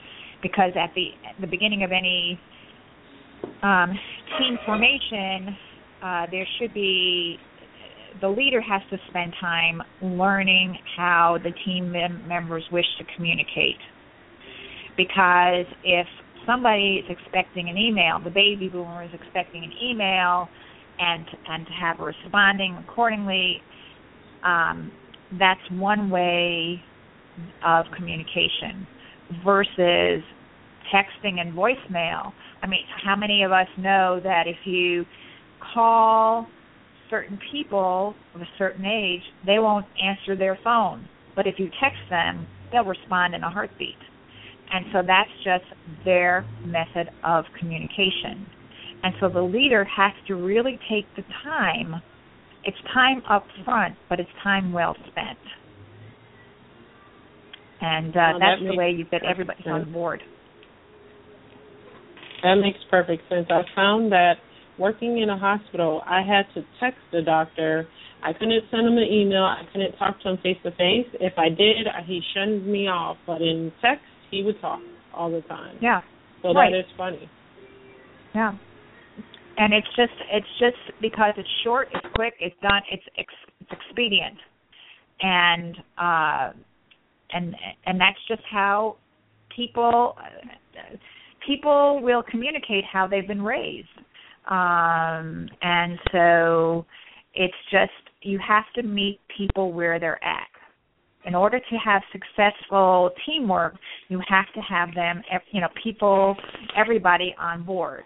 [0.42, 2.38] because at the at the beginning of any
[3.62, 3.98] um,
[4.38, 5.56] team formation,
[6.02, 7.38] uh, there should be
[8.20, 13.78] the leader has to spend time learning how the team mem- members wish to communicate.
[14.96, 16.06] Because if
[16.50, 20.48] somebody is expecting an email, the baby boomer is expecting an email,
[20.98, 23.62] and and to have a responding accordingly,
[24.44, 24.90] um,
[25.38, 26.82] that's one way
[27.64, 28.86] of communication
[29.44, 30.22] versus
[30.92, 32.32] texting and voicemail.
[32.62, 35.04] I mean, how many of us know that if you
[35.72, 36.46] call
[37.08, 41.08] certain people of a certain age, they won't answer their phone.
[41.36, 43.96] But if you text them, they'll respond in a heartbeat.
[44.72, 45.64] And so that's just
[46.04, 48.46] their method of communication.
[49.02, 52.00] And so the leader has to really take the time.
[52.64, 55.38] It's time up front, but it's time well spent.
[57.80, 59.86] And uh, Well, that that's the way you get everybody sense.
[59.86, 60.20] on board.
[62.42, 63.46] That makes perfect sense.
[63.50, 64.34] I found that
[64.78, 67.86] working in a hospital, I had to text the doctor.
[68.22, 69.44] I couldn't send him an email.
[69.44, 71.08] I couldn't talk to him face to face.
[71.20, 73.16] If I did, he shunned me off.
[73.26, 74.80] But in text, he would talk
[75.14, 75.76] all the time.
[75.80, 76.00] Yeah.
[76.42, 76.70] So right.
[76.72, 77.28] that is funny.
[78.34, 78.52] Yeah.
[79.58, 83.70] And it's just it's just because it's short, it's quick, it's done, it's ex, it's
[83.72, 84.38] expedient,
[85.20, 86.52] and uh,
[87.32, 87.54] and
[87.84, 88.96] and that's just how
[89.54, 90.16] people
[91.46, 93.88] people will communicate how they've been raised,
[94.48, 96.86] um, and so
[97.34, 97.90] it's just
[98.22, 100.49] you have to meet people where they're at.
[101.26, 103.74] In order to have successful teamwork,
[104.08, 106.34] you have to have them, you know, people,
[106.76, 108.04] everybody on board.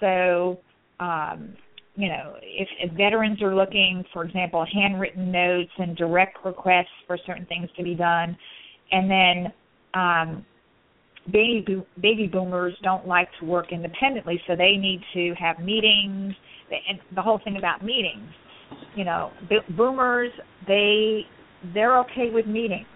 [0.00, 0.58] So
[1.00, 1.56] um,
[1.96, 7.18] you know, if, if veterans are looking, for example, handwritten notes and direct requests for
[7.26, 8.36] certain things to be done,
[8.92, 9.52] and then
[9.94, 10.46] um,
[11.32, 16.34] baby baby boomers don't like to work independently, so they need to have meetings.
[16.88, 18.28] And the whole thing about meetings,
[18.94, 19.30] you know,
[19.76, 20.32] boomers
[20.66, 21.22] they
[21.74, 22.86] they're okay with meetings.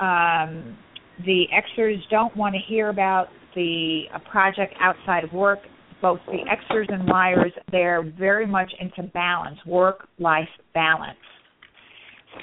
[0.00, 0.76] Um,
[1.24, 1.44] the
[1.78, 5.60] Xers don't want to hear about the a project outside of work.
[6.02, 11.16] Both the Xers and Yers, they're very much into balance, work-life balance.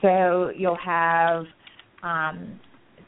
[0.01, 1.43] So you'll have,
[2.01, 2.59] um,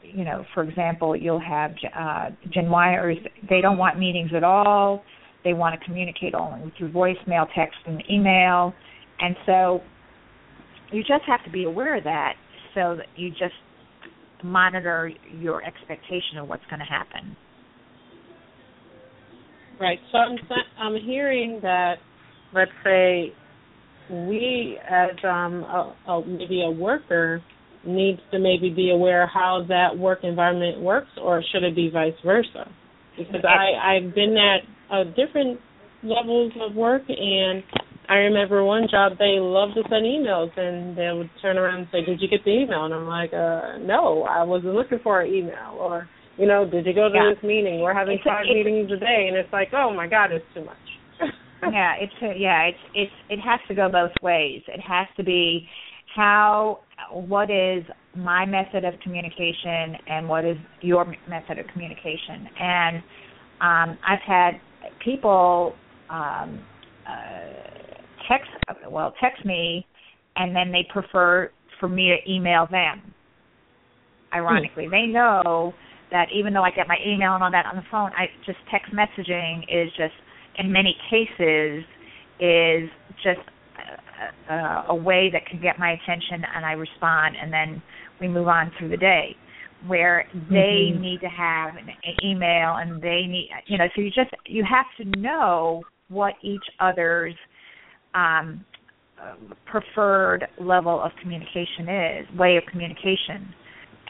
[0.02, 3.16] you know, for example, you'll have uh, Gen Yers.
[3.48, 5.02] They don't want meetings at all.
[5.44, 8.72] They want to communicate only through voicemail, text, and email.
[9.20, 9.80] And so
[10.92, 12.34] you just have to be aware of that
[12.74, 13.54] so that you just
[14.42, 17.36] monitor your expectation of what's going to happen.
[19.80, 19.98] Right.
[20.12, 20.36] So I'm
[20.78, 21.94] I'm hearing that,
[22.52, 23.32] let's say,
[24.10, 27.42] we as um a, a, maybe a worker
[27.86, 32.12] needs to maybe be aware how that work environment works, or should it be vice
[32.24, 32.70] versa?
[33.18, 35.60] Because I I've been at uh, different
[36.02, 37.62] levels of work, and
[38.08, 41.88] I remember one job they loved to send emails, and they would turn around and
[41.90, 45.20] say, "Did you get the email?" And I'm like, uh, "No, I wasn't looking for
[45.20, 47.32] an email." Or you know, did you go to yeah.
[47.34, 47.80] this meeting?
[47.80, 50.44] We're having it's five a, meetings a day, and it's like, oh my god, it's
[50.54, 50.76] too much.
[51.72, 54.62] yeah, it's a, yeah, it's it's it has to go both ways.
[54.68, 55.68] It has to be
[56.14, 56.80] how
[57.10, 57.84] what is
[58.16, 62.48] my method of communication and what is your method of communication.
[62.60, 62.96] And
[63.60, 64.52] um, I've had
[65.04, 65.74] people
[66.10, 66.60] um,
[67.08, 67.93] uh,
[68.28, 68.50] text
[68.90, 69.86] well text me,
[70.36, 71.50] and then they prefer
[71.80, 73.14] for me to email them.
[74.32, 74.90] Ironically, hmm.
[74.90, 75.72] they know
[76.10, 78.58] that even though I get my email and all that on the phone, I just
[78.70, 80.14] text messaging is just
[80.58, 81.84] in many cases
[82.40, 82.90] is
[83.22, 83.40] just
[84.50, 87.82] a, a way that can get my attention and I respond and then
[88.20, 89.36] we move on through the day
[89.86, 91.00] where they mm-hmm.
[91.00, 94.64] need to have an, an email and they need you know so you just you
[94.64, 97.34] have to know what each other's
[98.14, 98.64] um
[99.66, 103.54] preferred level of communication is way of communication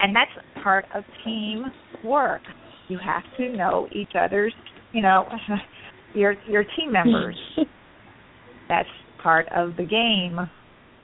[0.01, 0.31] and that's
[0.63, 1.67] part of team
[2.05, 2.43] work.
[2.89, 4.53] You have to know each other's,
[4.93, 5.27] you know,
[6.15, 7.37] your your team members.
[8.69, 8.89] that's
[9.23, 10.39] part of the game.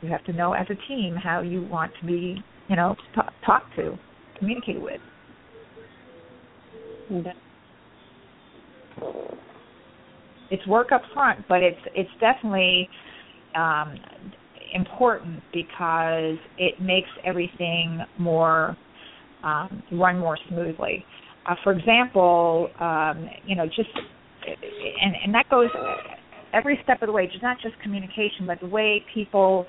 [0.03, 3.21] You have to know as a team how you want to be, you know, t-
[3.45, 3.99] talk to,
[4.39, 5.01] communicate with.
[10.51, 12.89] It's work up front, but it's it's definitely
[13.55, 13.95] um,
[14.75, 18.77] important because it makes everything more
[19.45, 21.05] um, run more smoothly.
[21.49, 23.89] Uh, for example, um, you know, just
[25.03, 25.69] and and that goes
[26.53, 27.27] every step of the way.
[27.27, 29.67] Just not just communication, but the way people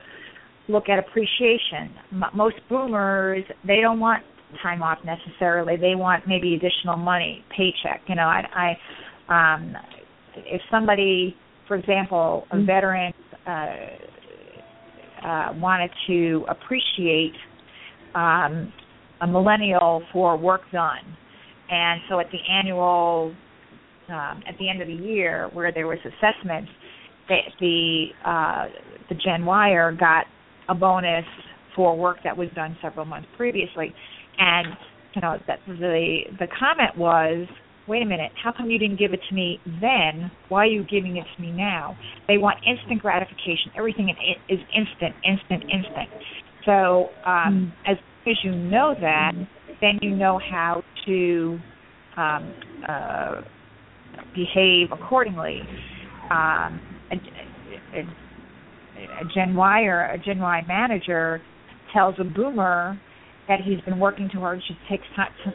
[0.67, 1.93] look at appreciation.
[2.11, 4.23] M- most boomers they don't want
[4.61, 5.77] time off necessarily.
[5.77, 8.01] They want maybe additional money, paycheck.
[8.07, 8.75] You know, I,
[9.29, 9.75] I um,
[10.35, 11.35] if somebody,
[11.67, 12.65] for example, a mm-hmm.
[12.65, 13.13] veteran.
[13.45, 13.75] Uh,
[15.23, 17.33] uh, wanted to appreciate
[18.15, 18.73] um,
[19.21, 21.15] a millennial for work done,
[21.69, 23.33] and so at the annual,
[24.09, 26.71] um, at the end of the year, where there was assessments,
[27.27, 28.65] the the, uh,
[29.09, 30.25] the Gen Yer got
[30.69, 31.25] a bonus
[31.75, 33.93] for work that was done several months previously,
[34.37, 34.67] and
[35.13, 37.47] you know that the the comment was
[37.87, 40.31] wait a minute, how come you didn't give it to me then?
[40.49, 41.97] Why are you giving it to me now?
[42.27, 43.71] They want instant gratification.
[43.77, 44.13] Everything
[44.49, 46.09] is instant, instant, instant.
[46.65, 47.91] So um, mm.
[47.91, 49.31] as as you know that,
[49.81, 51.59] then you know how to
[52.17, 52.53] um,
[52.87, 53.41] uh,
[54.35, 55.61] behave accordingly.
[56.29, 56.79] Um,
[57.11, 57.15] a,
[57.95, 61.41] a, a Gen Y or a Gen Y manager
[61.93, 62.99] tells a boomer
[63.47, 65.01] that he's been working too hard, should take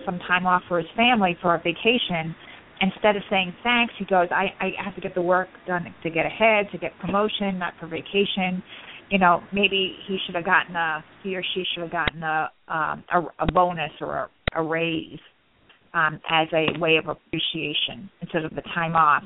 [0.05, 2.35] some time off for his family for a vacation.
[2.81, 6.11] Instead of saying thanks, he goes, I, I have to get the work done to
[6.11, 8.63] get ahead, to get promotion, not for vacation.
[9.11, 12.51] You know, maybe he should have gotten a, he or she should have gotten a,
[12.69, 15.19] um, a, a bonus or a, a raise
[15.95, 19.23] um, as a way of appreciation instead of the time off.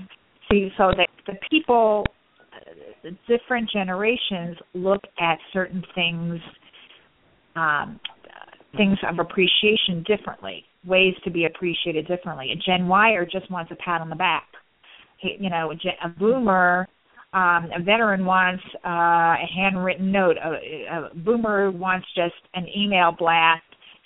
[0.50, 2.04] See, so that the people,
[2.54, 6.38] uh, different generations look at certain things
[7.56, 7.98] um,
[8.76, 12.50] things of appreciation differently, ways to be appreciated differently.
[12.52, 14.46] A Gen Yer just wants a pat on the back.
[15.22, 16.88] You know, a, boomer,
[17.34, 20.36] um, a veteran wants uh, a handwritten note.
[20.42, 23.62] A, a boomer wants just an email blast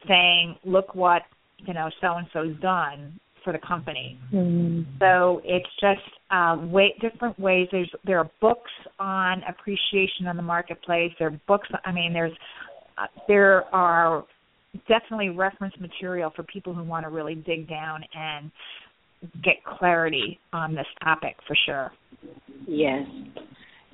[0.08, 1.22] saying, "Look what
[1.58, 4.18] you know so and so's done." for the company.
[4.32, 4.86] Mm.
[4.98, 6.00] So it's just
[6.30, 7.68] uh, way different ways.
[7.70, 11.12] There's there are books on appreciation in the marketplace.
[11.18, 11.68] There are books.
[11.84, 12.32] I mean, there's
[12.96, 14.24] uh, there are
[14.88, 18.50] definitely reference material for people who want to really dig down and
[19.42, 21.92] get clarity on this topic for sure.
[22.66, 23.06] Yes.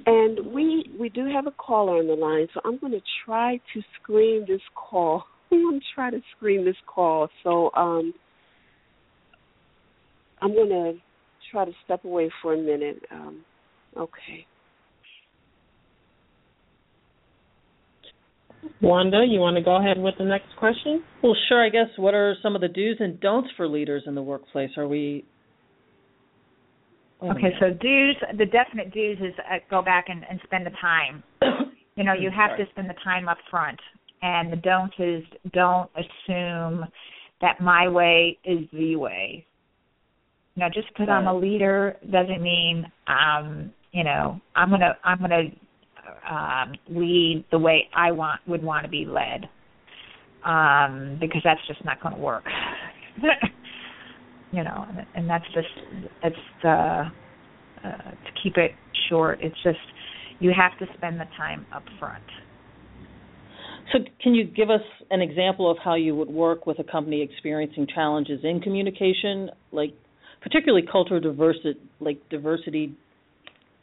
[0.06, 3.60] And we we do have a caller on the line, so I'm going to try
[3.74, 5.24] to screen this call.
[5.52, 7.28] I'm going to try to screen this call.
[7.44, 8.14] So um,
[10.40, 10.94] I'm going to
[11.50, 13.02] try to step away for a minute.
[13.10, 13.44] Um,
[13.96, 14.46] okay.
[18.82, 21.02] Wanda, you want to go ahead with the next question?
[21.22, 21.64] Well, sure.
[21.64, 24.70] I guess what are some of the do's and don'ts for leaders in the workplace?
[24.76, 25.24] Are we
[27.22, 31.22] Okay, so do's, the definite do's is uh, go back and, and spend the time.
[31.96, 32.64] you know, you have Sorry.
[32.64, 33.78] to spend the time up front.
[34.22, 35.22] And the don't is
[35.52, 36.86] don't assume
[37.42, 39.46] that my way is the way.
[40.54, 45.20] You know, just because I'm a leader doesn't mean um, you know, I'm gonna I'm
[45.20, 45.44] gonna
[46.28, 49.48] um lead the way I want would want to be led.
[50.44, 52.44] Um, because that's just not gonna work.
[54.52, 55.68] you know, and, and that's just
[56.22, 57.10] it's the
[57.84, 58.72] uh, to keep it
[59.08, 59.38] short.
[59.42, 59.78] It's just
[60.38, 62.24] you have to spend the time up front.
[63.92, 67.22] So, can you give us an example of how you would work with a company
[67.22, 69.92] experiencing challenges in communication, like
[70.42, 72.94] particularly cultural diversity, like diversity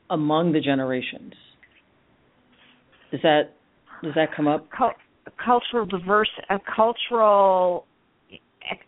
[0.09, 1.33] among the generations?
[3.11, 3.41] Does that
[4.03, 4.67] does that come up?
[4.75, 4.93] Cul-
[5.43, 7.85] cultural diverse, uh, cultural,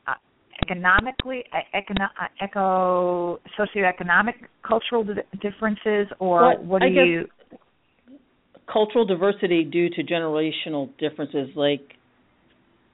[0.07, 0.13] uh,
[0.61, 1.43] economically,
[1.73, 4.33] econo- uh, eco, socioeconomic,
[4.67, 7.27] cultural di- differences, or Well, what do you?
[8.71, 11.81] Cultural diversity due to generational differences, like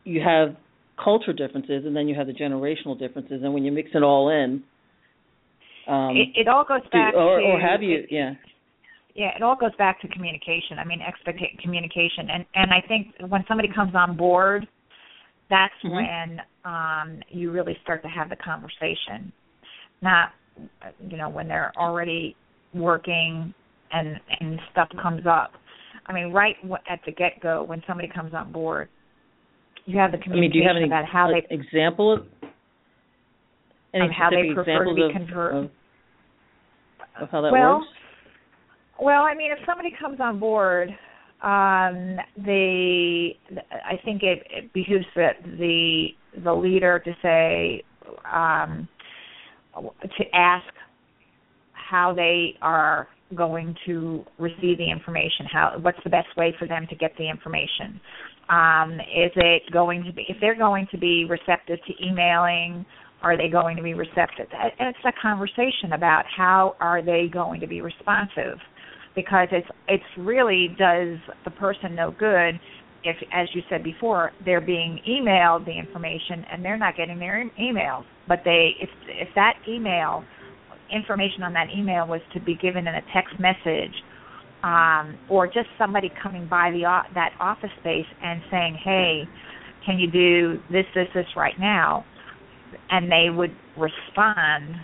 [0.06, 0.56] you have
[1.04, 4.30] culture differences, and then you have the generational differences, and when you mix it all
[4.30, 4.64] in,
[5.88, 8.06] um, it, it all goes do, back or, to or have you?
[8.10, 8.34] Yeah.
[9.16, 13.08] Yeah it all goes back to communication i mean expect communication and and i think
[13.30, 14.68] when somebody comes on board
[15.50, 15.92] that's Mhm.
[15.94, 19.32] when um you really start to have the conversation
[20.02, 20.34] not
[21.10, 22.36] you know when they're already
[22.74, 23.54] working
[23.92, 25.54] and and stuff comes up
[26.08, 26.56] i mean right
[26.90, 28.90] at the get go when somebody comes on board
[29.86, 32.26] you have the I mean, do communication you have any about how they example of
[33.94, 35.70] any how they prefer to be of, convert- of,
[37.22, 37.88] of how that well, works?
[39.00, 40.90] Well, I mean, if somebody comes on board,
[41.42, 43.38] um, they,
[43.72, 46.08] I think it, it behooves the, the
[46.44, 47.84] the leader to say,
[48.32, 48.88] um,
[50.02, 50.66] to ask
[51.72, 55.46] how they are going to receive the information.
[55.52, 58.00] How what's the best way for them to get the information?
[58.50, 62.86] Um, is it going to be if they're going to be receptive to emailing?
[63.22, 64.48] Are they going to be receptive?
[64.52, 68.60] And it's a conversation about how are they going to be responsive
[69.16, 72.60] because it's it's really does the person no good
[73.04, 77.40] if as you said before they're being emailed the information and they're not getting their
[77.40, 78.04] em- emails.
[78.28, 80.24] But they if if that email
[80.94, 83.94] information on that email was to be given in a text message
[84.64, 86.82] um or just somebody coming by the
[87.14, 89.24] that office space and saying hey
[89.86, 92.06] can you do this this this right now?
[92.90, 94.76] and they would respond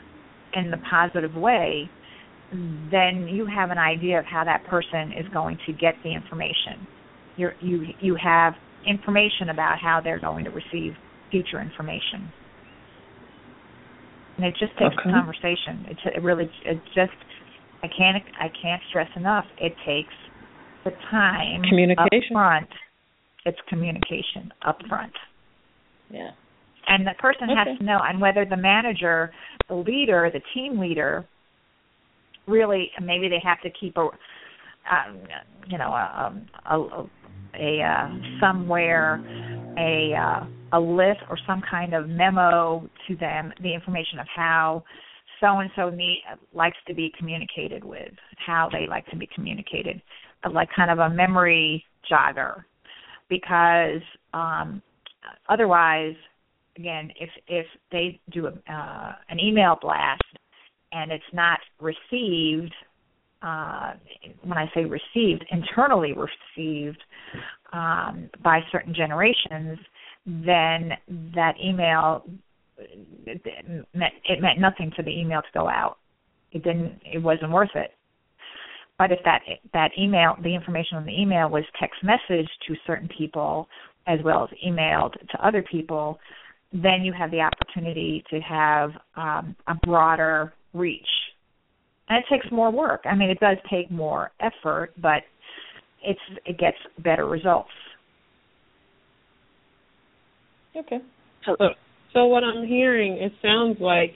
[0.53, 1.89] in the positive way
[2.51, 6.85] then you have an idea of how that person is going to get the information.
[7.37, 8.53] You're, you you have
[8.85, 10.93] information about how they're going to receive
[11.31, 12.27] future information,
[14.37, 15.09] and it just takes Okay.
[15.09, 15.85] a conversation.
[15.89, 17.13] It's it really it just
[17.83, 19.45] I can't I can't stress enough.
[19.59, 20.13] It takes
[20.83, 22.01] the time Communication.
[22.03, 22.67] up front.
[23.45, 25.13] It's communication up front
[26.11, 26.31] Yeah.
[26.87, 27.57] and the person Okay.
[27.57, 29.31] has to know and whether the manager
[29.67, 31.25] the leader the team leader
[32.47, 35.19] really maybe they have to keep a um,
[35.67, 37.09] you know a a, a,
[37.59, 39.23] a uh, somewhere
[39.77, 44.83] a uh, a list or some kind of memo to them the information of how
[45.41, 45.91] so and so
[46.53, 48.13] likes to be communicated with
[48.45, 50.01] how they like to be communicated
[50.51, 52.63] like kind of a memory jogger.
[53.29, 54.01] Because
[54.33, 54.81] um
[55.49, 56.15] otherwise
[56.77, 60.21] again if if they do a, uh, an email blast
[60.91, 62.73] and it's not received
[63.41, 63.93] uh,
[64.43, 67.01] when I say received, internally received
[67.73, 69.79] um, by certain generations,
[70.25, 70.91] then
[71.33, 72.23] that email
[72.77, 73.41] it
[73.93, 75.97] meant, it meant nothing for the email to go out.
[76.51, 76.99] It didn't.
[77.05, 77.91] It wasn't worth it.
[78.97, 79.41] But if that
[79.73, 83.67] that email, the information on the email was text message to certain people
[84.07, 86.19] as well as emailed to other people,
[86.73, 91.07] then you have the opportunity to have um, a broader reach.
[92.09, 93.01] And it takes more work.
[93.05, 95.23] I mean, it does take more effort, but
[96.03, 97.69] it's it gets better results.
[100.75, 100.99] Okay.
[101.45, 101.55] So,
[102.13, 104.11] so what I'm hearing, it sounds like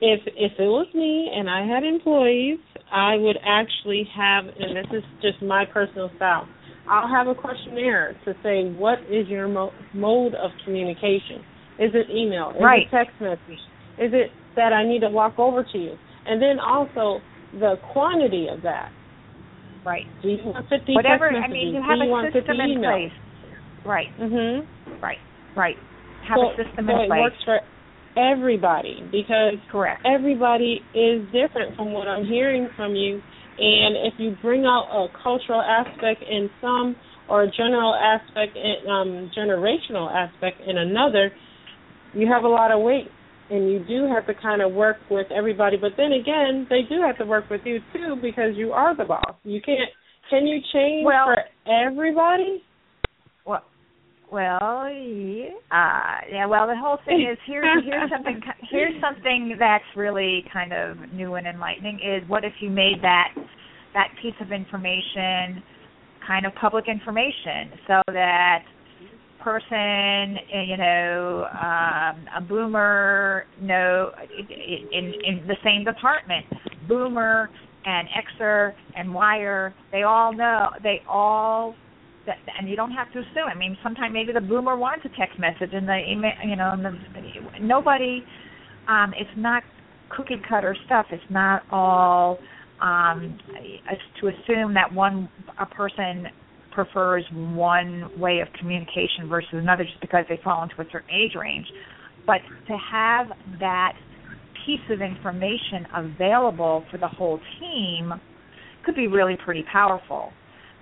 [0.00, 2.58] if if it was me and I had employees,
[2.92, 6.48] I would actually have, and this is just my personal style.
[6.88, 11.42] I'll have a questionnaire to say what is your mo- mode of communication.
[11.78, 12.50] Is it email?
[12.50, 12.82] Is right.
[12.86, 13.60] it text message?
[13.98, 15.94] Is it that I need to walk over to you?
[16.26, 17.20] And then also
[17.52, 18.90] the quantity of that.
[19.84, 20.04] Right.
[20.22, 21.30] Do you want 50 Whatever.
[21.30, 23.08] I mean, you have Do a want system 50 in emails?
[23.08, 23.12] place.
[23.86, 24.08] Right.
[24.18, 24.66] Mhm.
[25.00, 25.18] Right.
[25.54, 25.76] Right.
[26.26, 27.20] Have so, a system so in it place.
[27.20, 27.60] works for
[28.16, 30.02] everybody because Correct.
[30.04, 33.22] everybody is different from what I'm hearing from you.
[33.58, 36.96] And if you bring out a cultural aspect in some
[37.28, 41.30] or a general aspect in um generational aspect in another,
[42.12, 43.08] you have a lot of weight.
[43.48, 45.76] And you do have to kind of work with everybody.
[45.76, 49.04] But then again, they do have to work with you too because you are the
[49.04, 49.34] boss.
[49.44, 49.88] You can't
[50.30, 52.62] can you change Well- for everybody?
[53.46, 53.62] Well,
[54.32, 56.46] well, yeah, uh, yeah.
[56.46, 58.40] Well, the whole thing is here's here's something
[58.70, 62.00] here's something that's really kind of new and enlightening.
[62.00, 63.28] Is what if you made that
[63.94, 65.62] that piece of information
[66.26, 68.64] kind of public information, so that
[69.46, 74.10] person, eh, you know, um, a boomer, no,
[74.50, 76.44] in in the same department,
[76.88, 77.48] boomer
[77.84, 78.08] and
[78.40, 81.76] Xer and Yer, they all know, they all
[82.58, 83.46] and you don't have to assume.
[83.48, 86.72] I mean, sometimes maybe the boomer wants a text message, and the email, you know,
[86.72, 88.24] and the, nobody.
[88.88, 89.62] Um, it's not
[90.08, 91.06] cookie cutter stuff.
[91.12, 92.38] It's not all
[92.82, 93.38] um,
[94.20, 95.28] to assume that one
[95.60, 96.26] a person
[96.76, 101.34] prefers one way of communication versus another just because they fall into a certain age
[101.34, 101.66] range.
[102.26, 103.94] But to have that
[104.66, 108.12] piece of information available for the whole team
[108.84, 110.30] could be really pretty powerful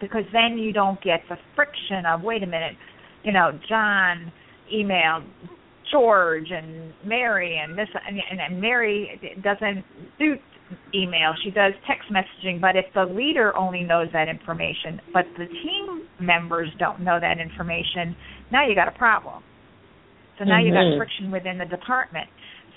[0.01, 2.75] because then you don't get the friction of wait a minute,
[3.23, 4.33] you know, John
[4.75, 5.25] emailed
[5.93, 9.85] George and Mary and this and, and, and Mary doesn't
[10.19, 10.35] do
[10.95, 11.35] email.
[11.43, 16.09] She does text messaging, but if the leader only knows that information, but the team
[16.21, 18.17] members don't know that information,
[18.51, 19.43] now you got a problem.
[20.39, 20.97] So now you got Mhm.
[20.97, 22.29] friction within the department.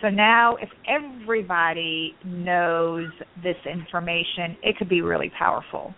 [0.02, 3.12] So now if everybody knows
[3.42, 5.94] this information, it could be really powerful.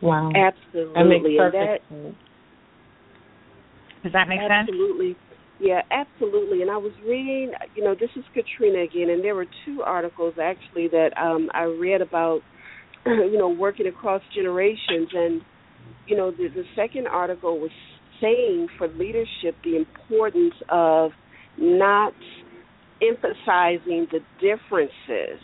[0.00, 0.32] Wow.
[0.34, 0.94] Absolutely.
[0.94, 2.16] That makes perfect that- sense.
[4.02, 4.68] Does that make sense?
[4.68, 5.16] absolutely.
[5.60, 6.62] Yeah, absolutely.
[6.62, 10.34] And I was reading, you know, this is Katrina again, and there were two articles
[10.42, 12.40] actually that um, I read about,
[13.06, 15.08] you know, working across generations.
[15.12, 15.42] And,
[16.06, 17.70] you know, the, the second article was
[18.22, 21.10] saying for leadership the importance of
[21.58, 22.14] not
[23.02, 25.40] emphasizing the differences,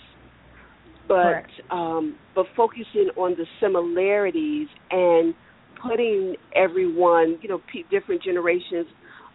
[1.06, 5.34] but um, but focusing on the similarities and
[5.82, 8.86] putting everyone, you know, pe- different generations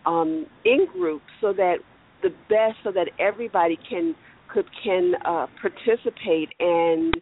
[0.06, 1.78] um, in groups so that
[2.24, 4.16] the best, so that everybody can
[4.54, 7.16] could can uh, participate and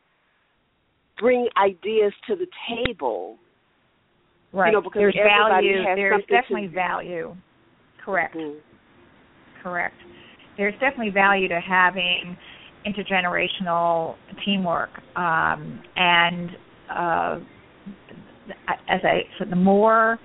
[1.20, 3.38] bring ideas to the table.
[4.52, 4.68] Right.
[4.68, 5.84] You know, because there's value.
[5.84, 7.36] There's something to- definitely value.
[8.04, 8.36] Correct.
[8.36, 8.60] Mhm.
[9.62, 9.96] Correct.
[10.58, 12.38] There's definitely value to having
[12.86, 16.50] intergenerational teamwork, um, and
[16.90, 17.40] uh,
[18.88, 20.18] as I said, the more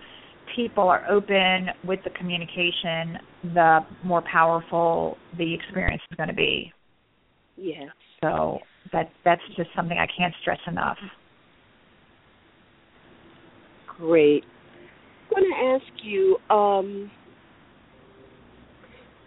[0.55, 3.18] people are open with the communication,
[3.55, 6.72] the more powerful the experience is going to be.
[7.57, 7.88] Yes.
[8.22, 8.59] So
[8.92, 10.98] that that's just something I can't stress enough.
[13.98, 14.44] Great.
[15.30, 17.11] I'm going to ask you, um,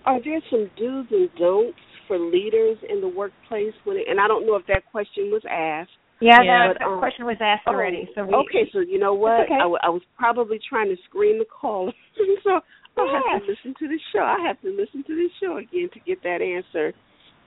[0.05, 3.73] are there some do's and don'ts for leaders in the workplace?
[3.83, 5.91] When it, and I don't know if that question was asked.
[6.19, 8.09] Yeah, Yeah, that, but, um, question was asked already.
[8.15, 9.41] So we, okay, so you know what?
[9.45, 9.53] okay.
[9.53, 11.91] I, w- I was probably trying to screen the caller,
[12.43, 12.59] so
[12.97, 14.21] I'll have to listen to the show.
[14.21, 16.93] I have to listen to the show again to get that answer.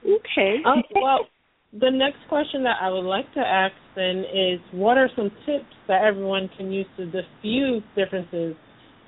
[0.05, 0.57] Okay.
[0.65, 1.27] Oh, well,
[1.73, 5.71] the next question that I would like to ask then is what are some tips
[5.87, 8.55] that everyone can use to diffuse differences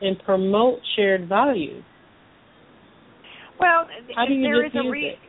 [0.02, 1.84] and promote shared values?
[3.60, 5.20] Well, How do you there is a diffuse re- it?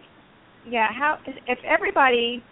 [0.68, 0.88] yeah.
[0.92, 2.42] How if everybody,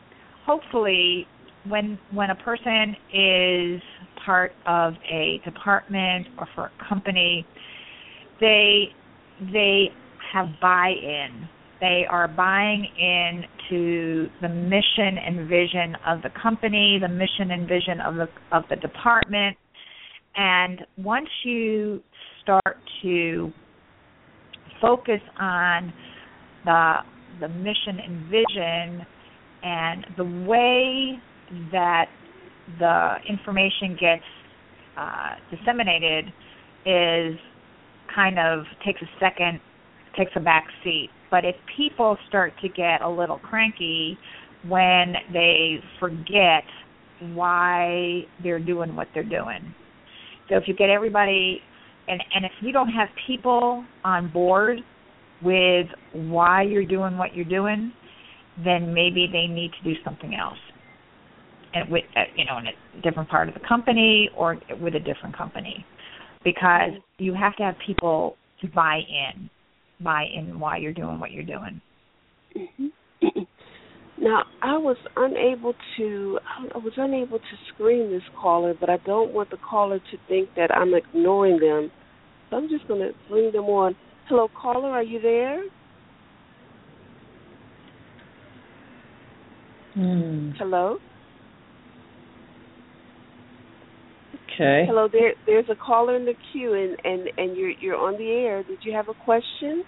[0.47, 1.27] hopefully,
[1.69, 3.81] when when a person is
[4.25, 7.47] part of a department or for a company,
[8.41, 8.87] they
[9.53, 9.89] they
[10.33, 11.49] have buy-in.
[11.81, 17.69] They are buying in to the mission and vision of the company, the mission and
[17.69, 19.57] vision of the of the department.
[20.35, 22.03] And once you
[22.43, 23.53] start to
[24.81, 25.93] focus on
[26.65, 26.95] the
[27.41, 29.07] the mission and vision
[29.63, 31.21] and the way
[31.71, 32.07] that
[32.79, 34.23] the information gets
[34.97, 36.27] uh, disseminated
[36.87, 37.39] is
[38.15, 39.61] kind of takes a second,
[40.17, 41.11] takes a back seat.
[41.31, 44.19] But if people start to get a little cranky
[44.69, 46.65] when they forget
[47.35, 49.75] why they're doing what they're doing,
[50.49, 51.61] so if you get everybody,
[52.09, 54.79] and and if you don't have people on board
[55.43, 57.93] with why you're doing what you're doing,
[58.63, 60.59] then maybe they need to do something else
[61.75, 65.01] and with uh, you know in a different part of the company or with a
[65.01, 65.85] different company
[66.45, 69.49] because you have to have people to buy in
[70.01, 71.81] buy in why you're doing what you're doing
[72.57, 73.39] mm-hmm.
[74.19, 76.39] now i was unable to
[76.75, 80.49] i was unable to screen this caller but i don't want the caller to think
[80.57, 81.91] that i'm ignoring them
[82.51, 83.95] so i'm just going to bring them on
[84.29, 85.63] hello caller are you there
[89.95, 90.53] Hmm.
[90.59, 90.99] Hello.
[94.55, 94.85] Okay.
[94.87, 95.35] Hello, there.
[95.47, 98.63] There's a caller in the queue, and and and you're you're on the air.
[98.63, 99.85] Did you have a question?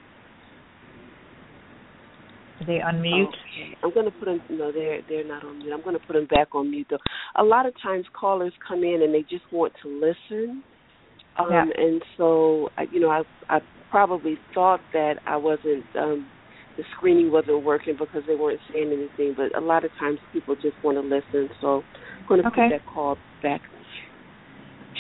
[2.59, 3.29] Do they unmute?
[3.29, 3.77] Okay.
[3.83, 4.41] I'm going to put them.
[4.51, 5.73] No, they're they're not on mute.
[5.73, 6.99] I'm going to put them back on mute though.
[7.37, 10.63] A lot of times callers come in and they just want to listen,
[11.39, 11.65] um, yeah.
[11.77, 13.61] and so you know I I
[13.91, 16.27] probably thought that I wasn't um,
[16.77, 19.35] the screening wasn't working because they weren't saying anything.
[19.37, 21.83] But a lot of times people just want to listen, so
[22.21, 22.69] I'm going to okay.
[22.71, 23.61] put that call back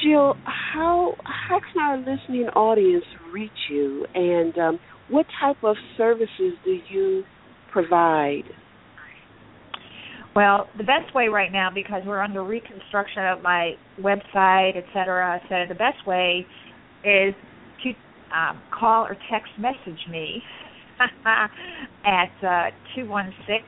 [0.02, 6.54] Jill, how how can our listening audience reach you, and um, what type of services
[6.64, 7.22] do you
[7.72, 8.44] provide?
[10.34, 15.40] Well, the best way right now, because we're under reconstruction of my website, et cetera,
[15.48, 16.44] so the best way
[17.04, 17.34] is
[17.84, 17.90] to
[18.36, 20.42] um, call or text message me
[22.04, 23.62] at uh, two one six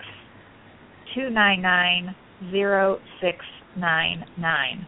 [1.14, 2.16] two nine nine
[2.50, 3.38] zero six
[3.76, 4.86] nine nine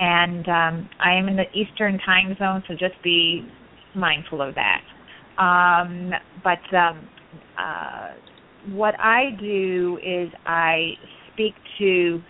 [0.00, 3.46] and um, I am in the Eastern time zone, so just be
[3.94, 4.80] mindful of that.
[5.38, 6.10] Um,
[6.42, 7.08] but um,
[7.58, 8.08] uh,
[8.70, 10.92] what I do is I
[11.32, 12.22] speak to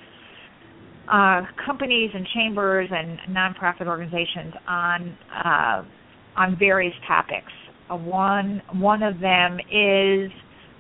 [1.11, 5.85] uh, companies and chambers and nonprofit organizations on uh,
[6.37, 7.53] on various topics.
[7.89, 10.31] Uh, one one of them is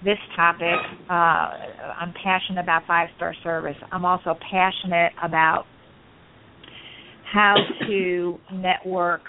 [0.05, 0.79] this topic.
[1.09, 3.77] Uh, I'm passionate about five star service.
[3.93, 5.67] I'm also passionate about
[7.33, 7.55] how
[7.87, 9.23] to network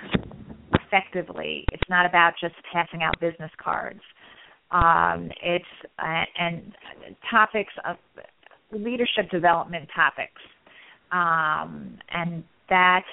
[0.74, 1.66] effectively.
[1.72, 4.02] It's not about just passing out business cards.
[4.72, 5.66] Um, it's
[6.00, 6.74] uh, and
[7.30, 7.98] topics of
[8.72, 10.42] leadership development topics,
[11.12, 13.04] um, and that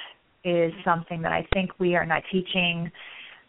[0.45, 2.91] is something that I think we are not teaching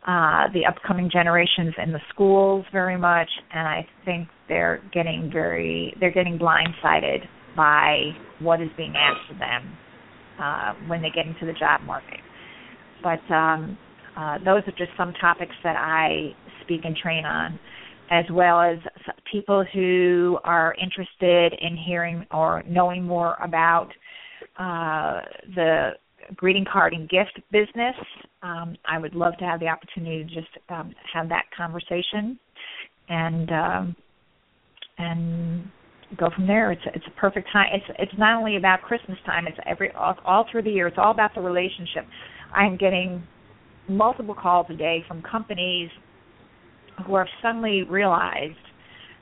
[0.07, 5.95] uh, the upcoming generations in the schools very much, and I think they're getting very
[5.99, 7.19] they're getting blindsided
[7.55, 8.09] by
[8.39, 9.77] what is being asked of them
[10.41, 12.19] uh, when they get into the job market.
[13.03, 13.77] But um,
[14.17, 16.31] uh, those are just some topics that I
[16.63, 17.59] speak and train on,
[18.11, 18.77] as well as
[19.31, 23.89] people who are interested in hearing or knowing more about
[24.57, 25.21] uh,
[25.55, 25.91] the
[26.35, 27.95] greeting card and gift business.
[28.43, 32.39] Um, I would love to have the opportunity to just um, have that conversation
[33.09, 33.95] and um,
[34.97, 35.71] and
[36.17, 36.71] go from there.
[36.71, 37.67] It's it's a perfect time.
[37.73, 39.47] It's it's not only about Christmas time.
[39.47, 40.87] It's every all, all through the year.
[40.87, 42.05] It's all about the relationship.
[42.53, 43.23] I'm getting
[43.87, 45.89] multiple calls a day from companies
[47.05, 48.57] who have suddenly realized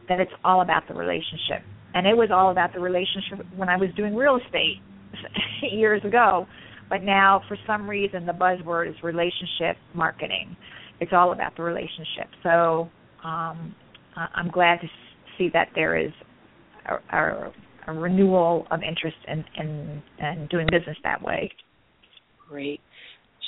[0.09, 1.61] that it's all about the relationship.
[1.93, 4.77] And it was all about the relationship when I was doing real estate
[5.71, 6.45] years ago.
[6.89, 10.55] But now, for some reason, the buzzword is relationship marketing.
[10.99, 12.27] It's all about the relationship.
[12.43, 12.89] So
[13.23, 13.75] um,
[14.15, 14.87] I'm glad to
[15.37, 16.11] see that there is
[16.87, 17.53] a, a,
[17.87, 21.51] a renewal of interest in, in, in doing business that way.
[22.49, 22.79] Great.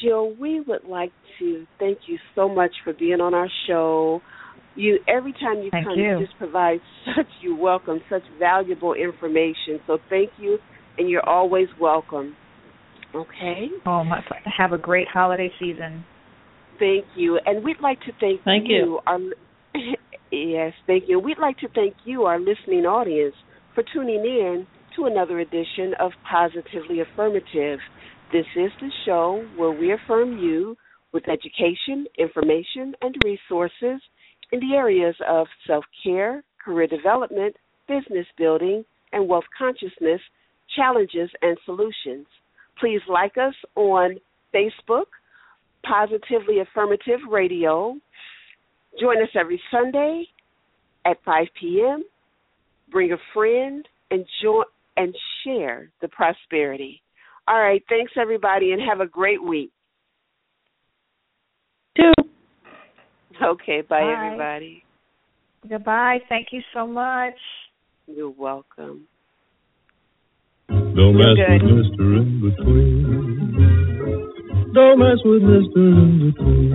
[0.02, 4.22] Jill, we would like to thank you so much for being on our show.
[4.76, 6.20] You every time you thank come, you.
[6.20, 6.80] you just provide
[7.18, 9.80] such you welcome, such valuable information.
[9.88, 10.58] So thank you,
[10.98, 12.36] and you're always welcome.
[13.14, 13.68] Okay.
[13.86, 14.22] Oh my!
[14.58, 16.06] Have a great holiday season.
[16.78, 19.00] Thank you, and we'd like to thank, thank you, you.
[19.06, 19.20] Our,
[20.32, 21.20] yes, thank you.
[21.20, 23.36] We'd like to thank you, our listening audience,
[23.76, 27.80] for tuning in to another edition of Positively Affirmative.
[28.32, 30.76] This is the show where we affirm you
[31.14, 34.02] with education, information, and resources
[34.52, 37.56] in the areas of self care, career development,
[37.88, 40.22] business building, and wealth consciousness,
[40.76, 42.28] challenges, and solutions.
[42.80, 44.18] Please like us on
[44.54, 45.06] Facebook,
[45.84, 47.96] Positively Affirmative Radio.
[49.00, 50.26] Join us every Sunday
[51.06, 52.04] at 5 p.m.
[52.92, 54.66] Bring a friend and join
[54.98, 57.02] and share the prosperity.
[57.48, 59.72] All right, thanks everybody and have a great week.
[61.96, 62.12] Two.
[63.42, 64.14] Okay, bye, Bye.
[64.14, 64.84] everybody.
[65.68, 66.20] Goodbye.
[66.28, 67.36] Thank you so much.
[68.08, 69.08] You're welcome.
[70.68, 71.64] Don't mess good.
[71.64, 72.18] with Mr.
[72.18, 73.49] In Between.
[74.74, 75.78] Don't mess with Mr.
[75.78, 76.70] In Between.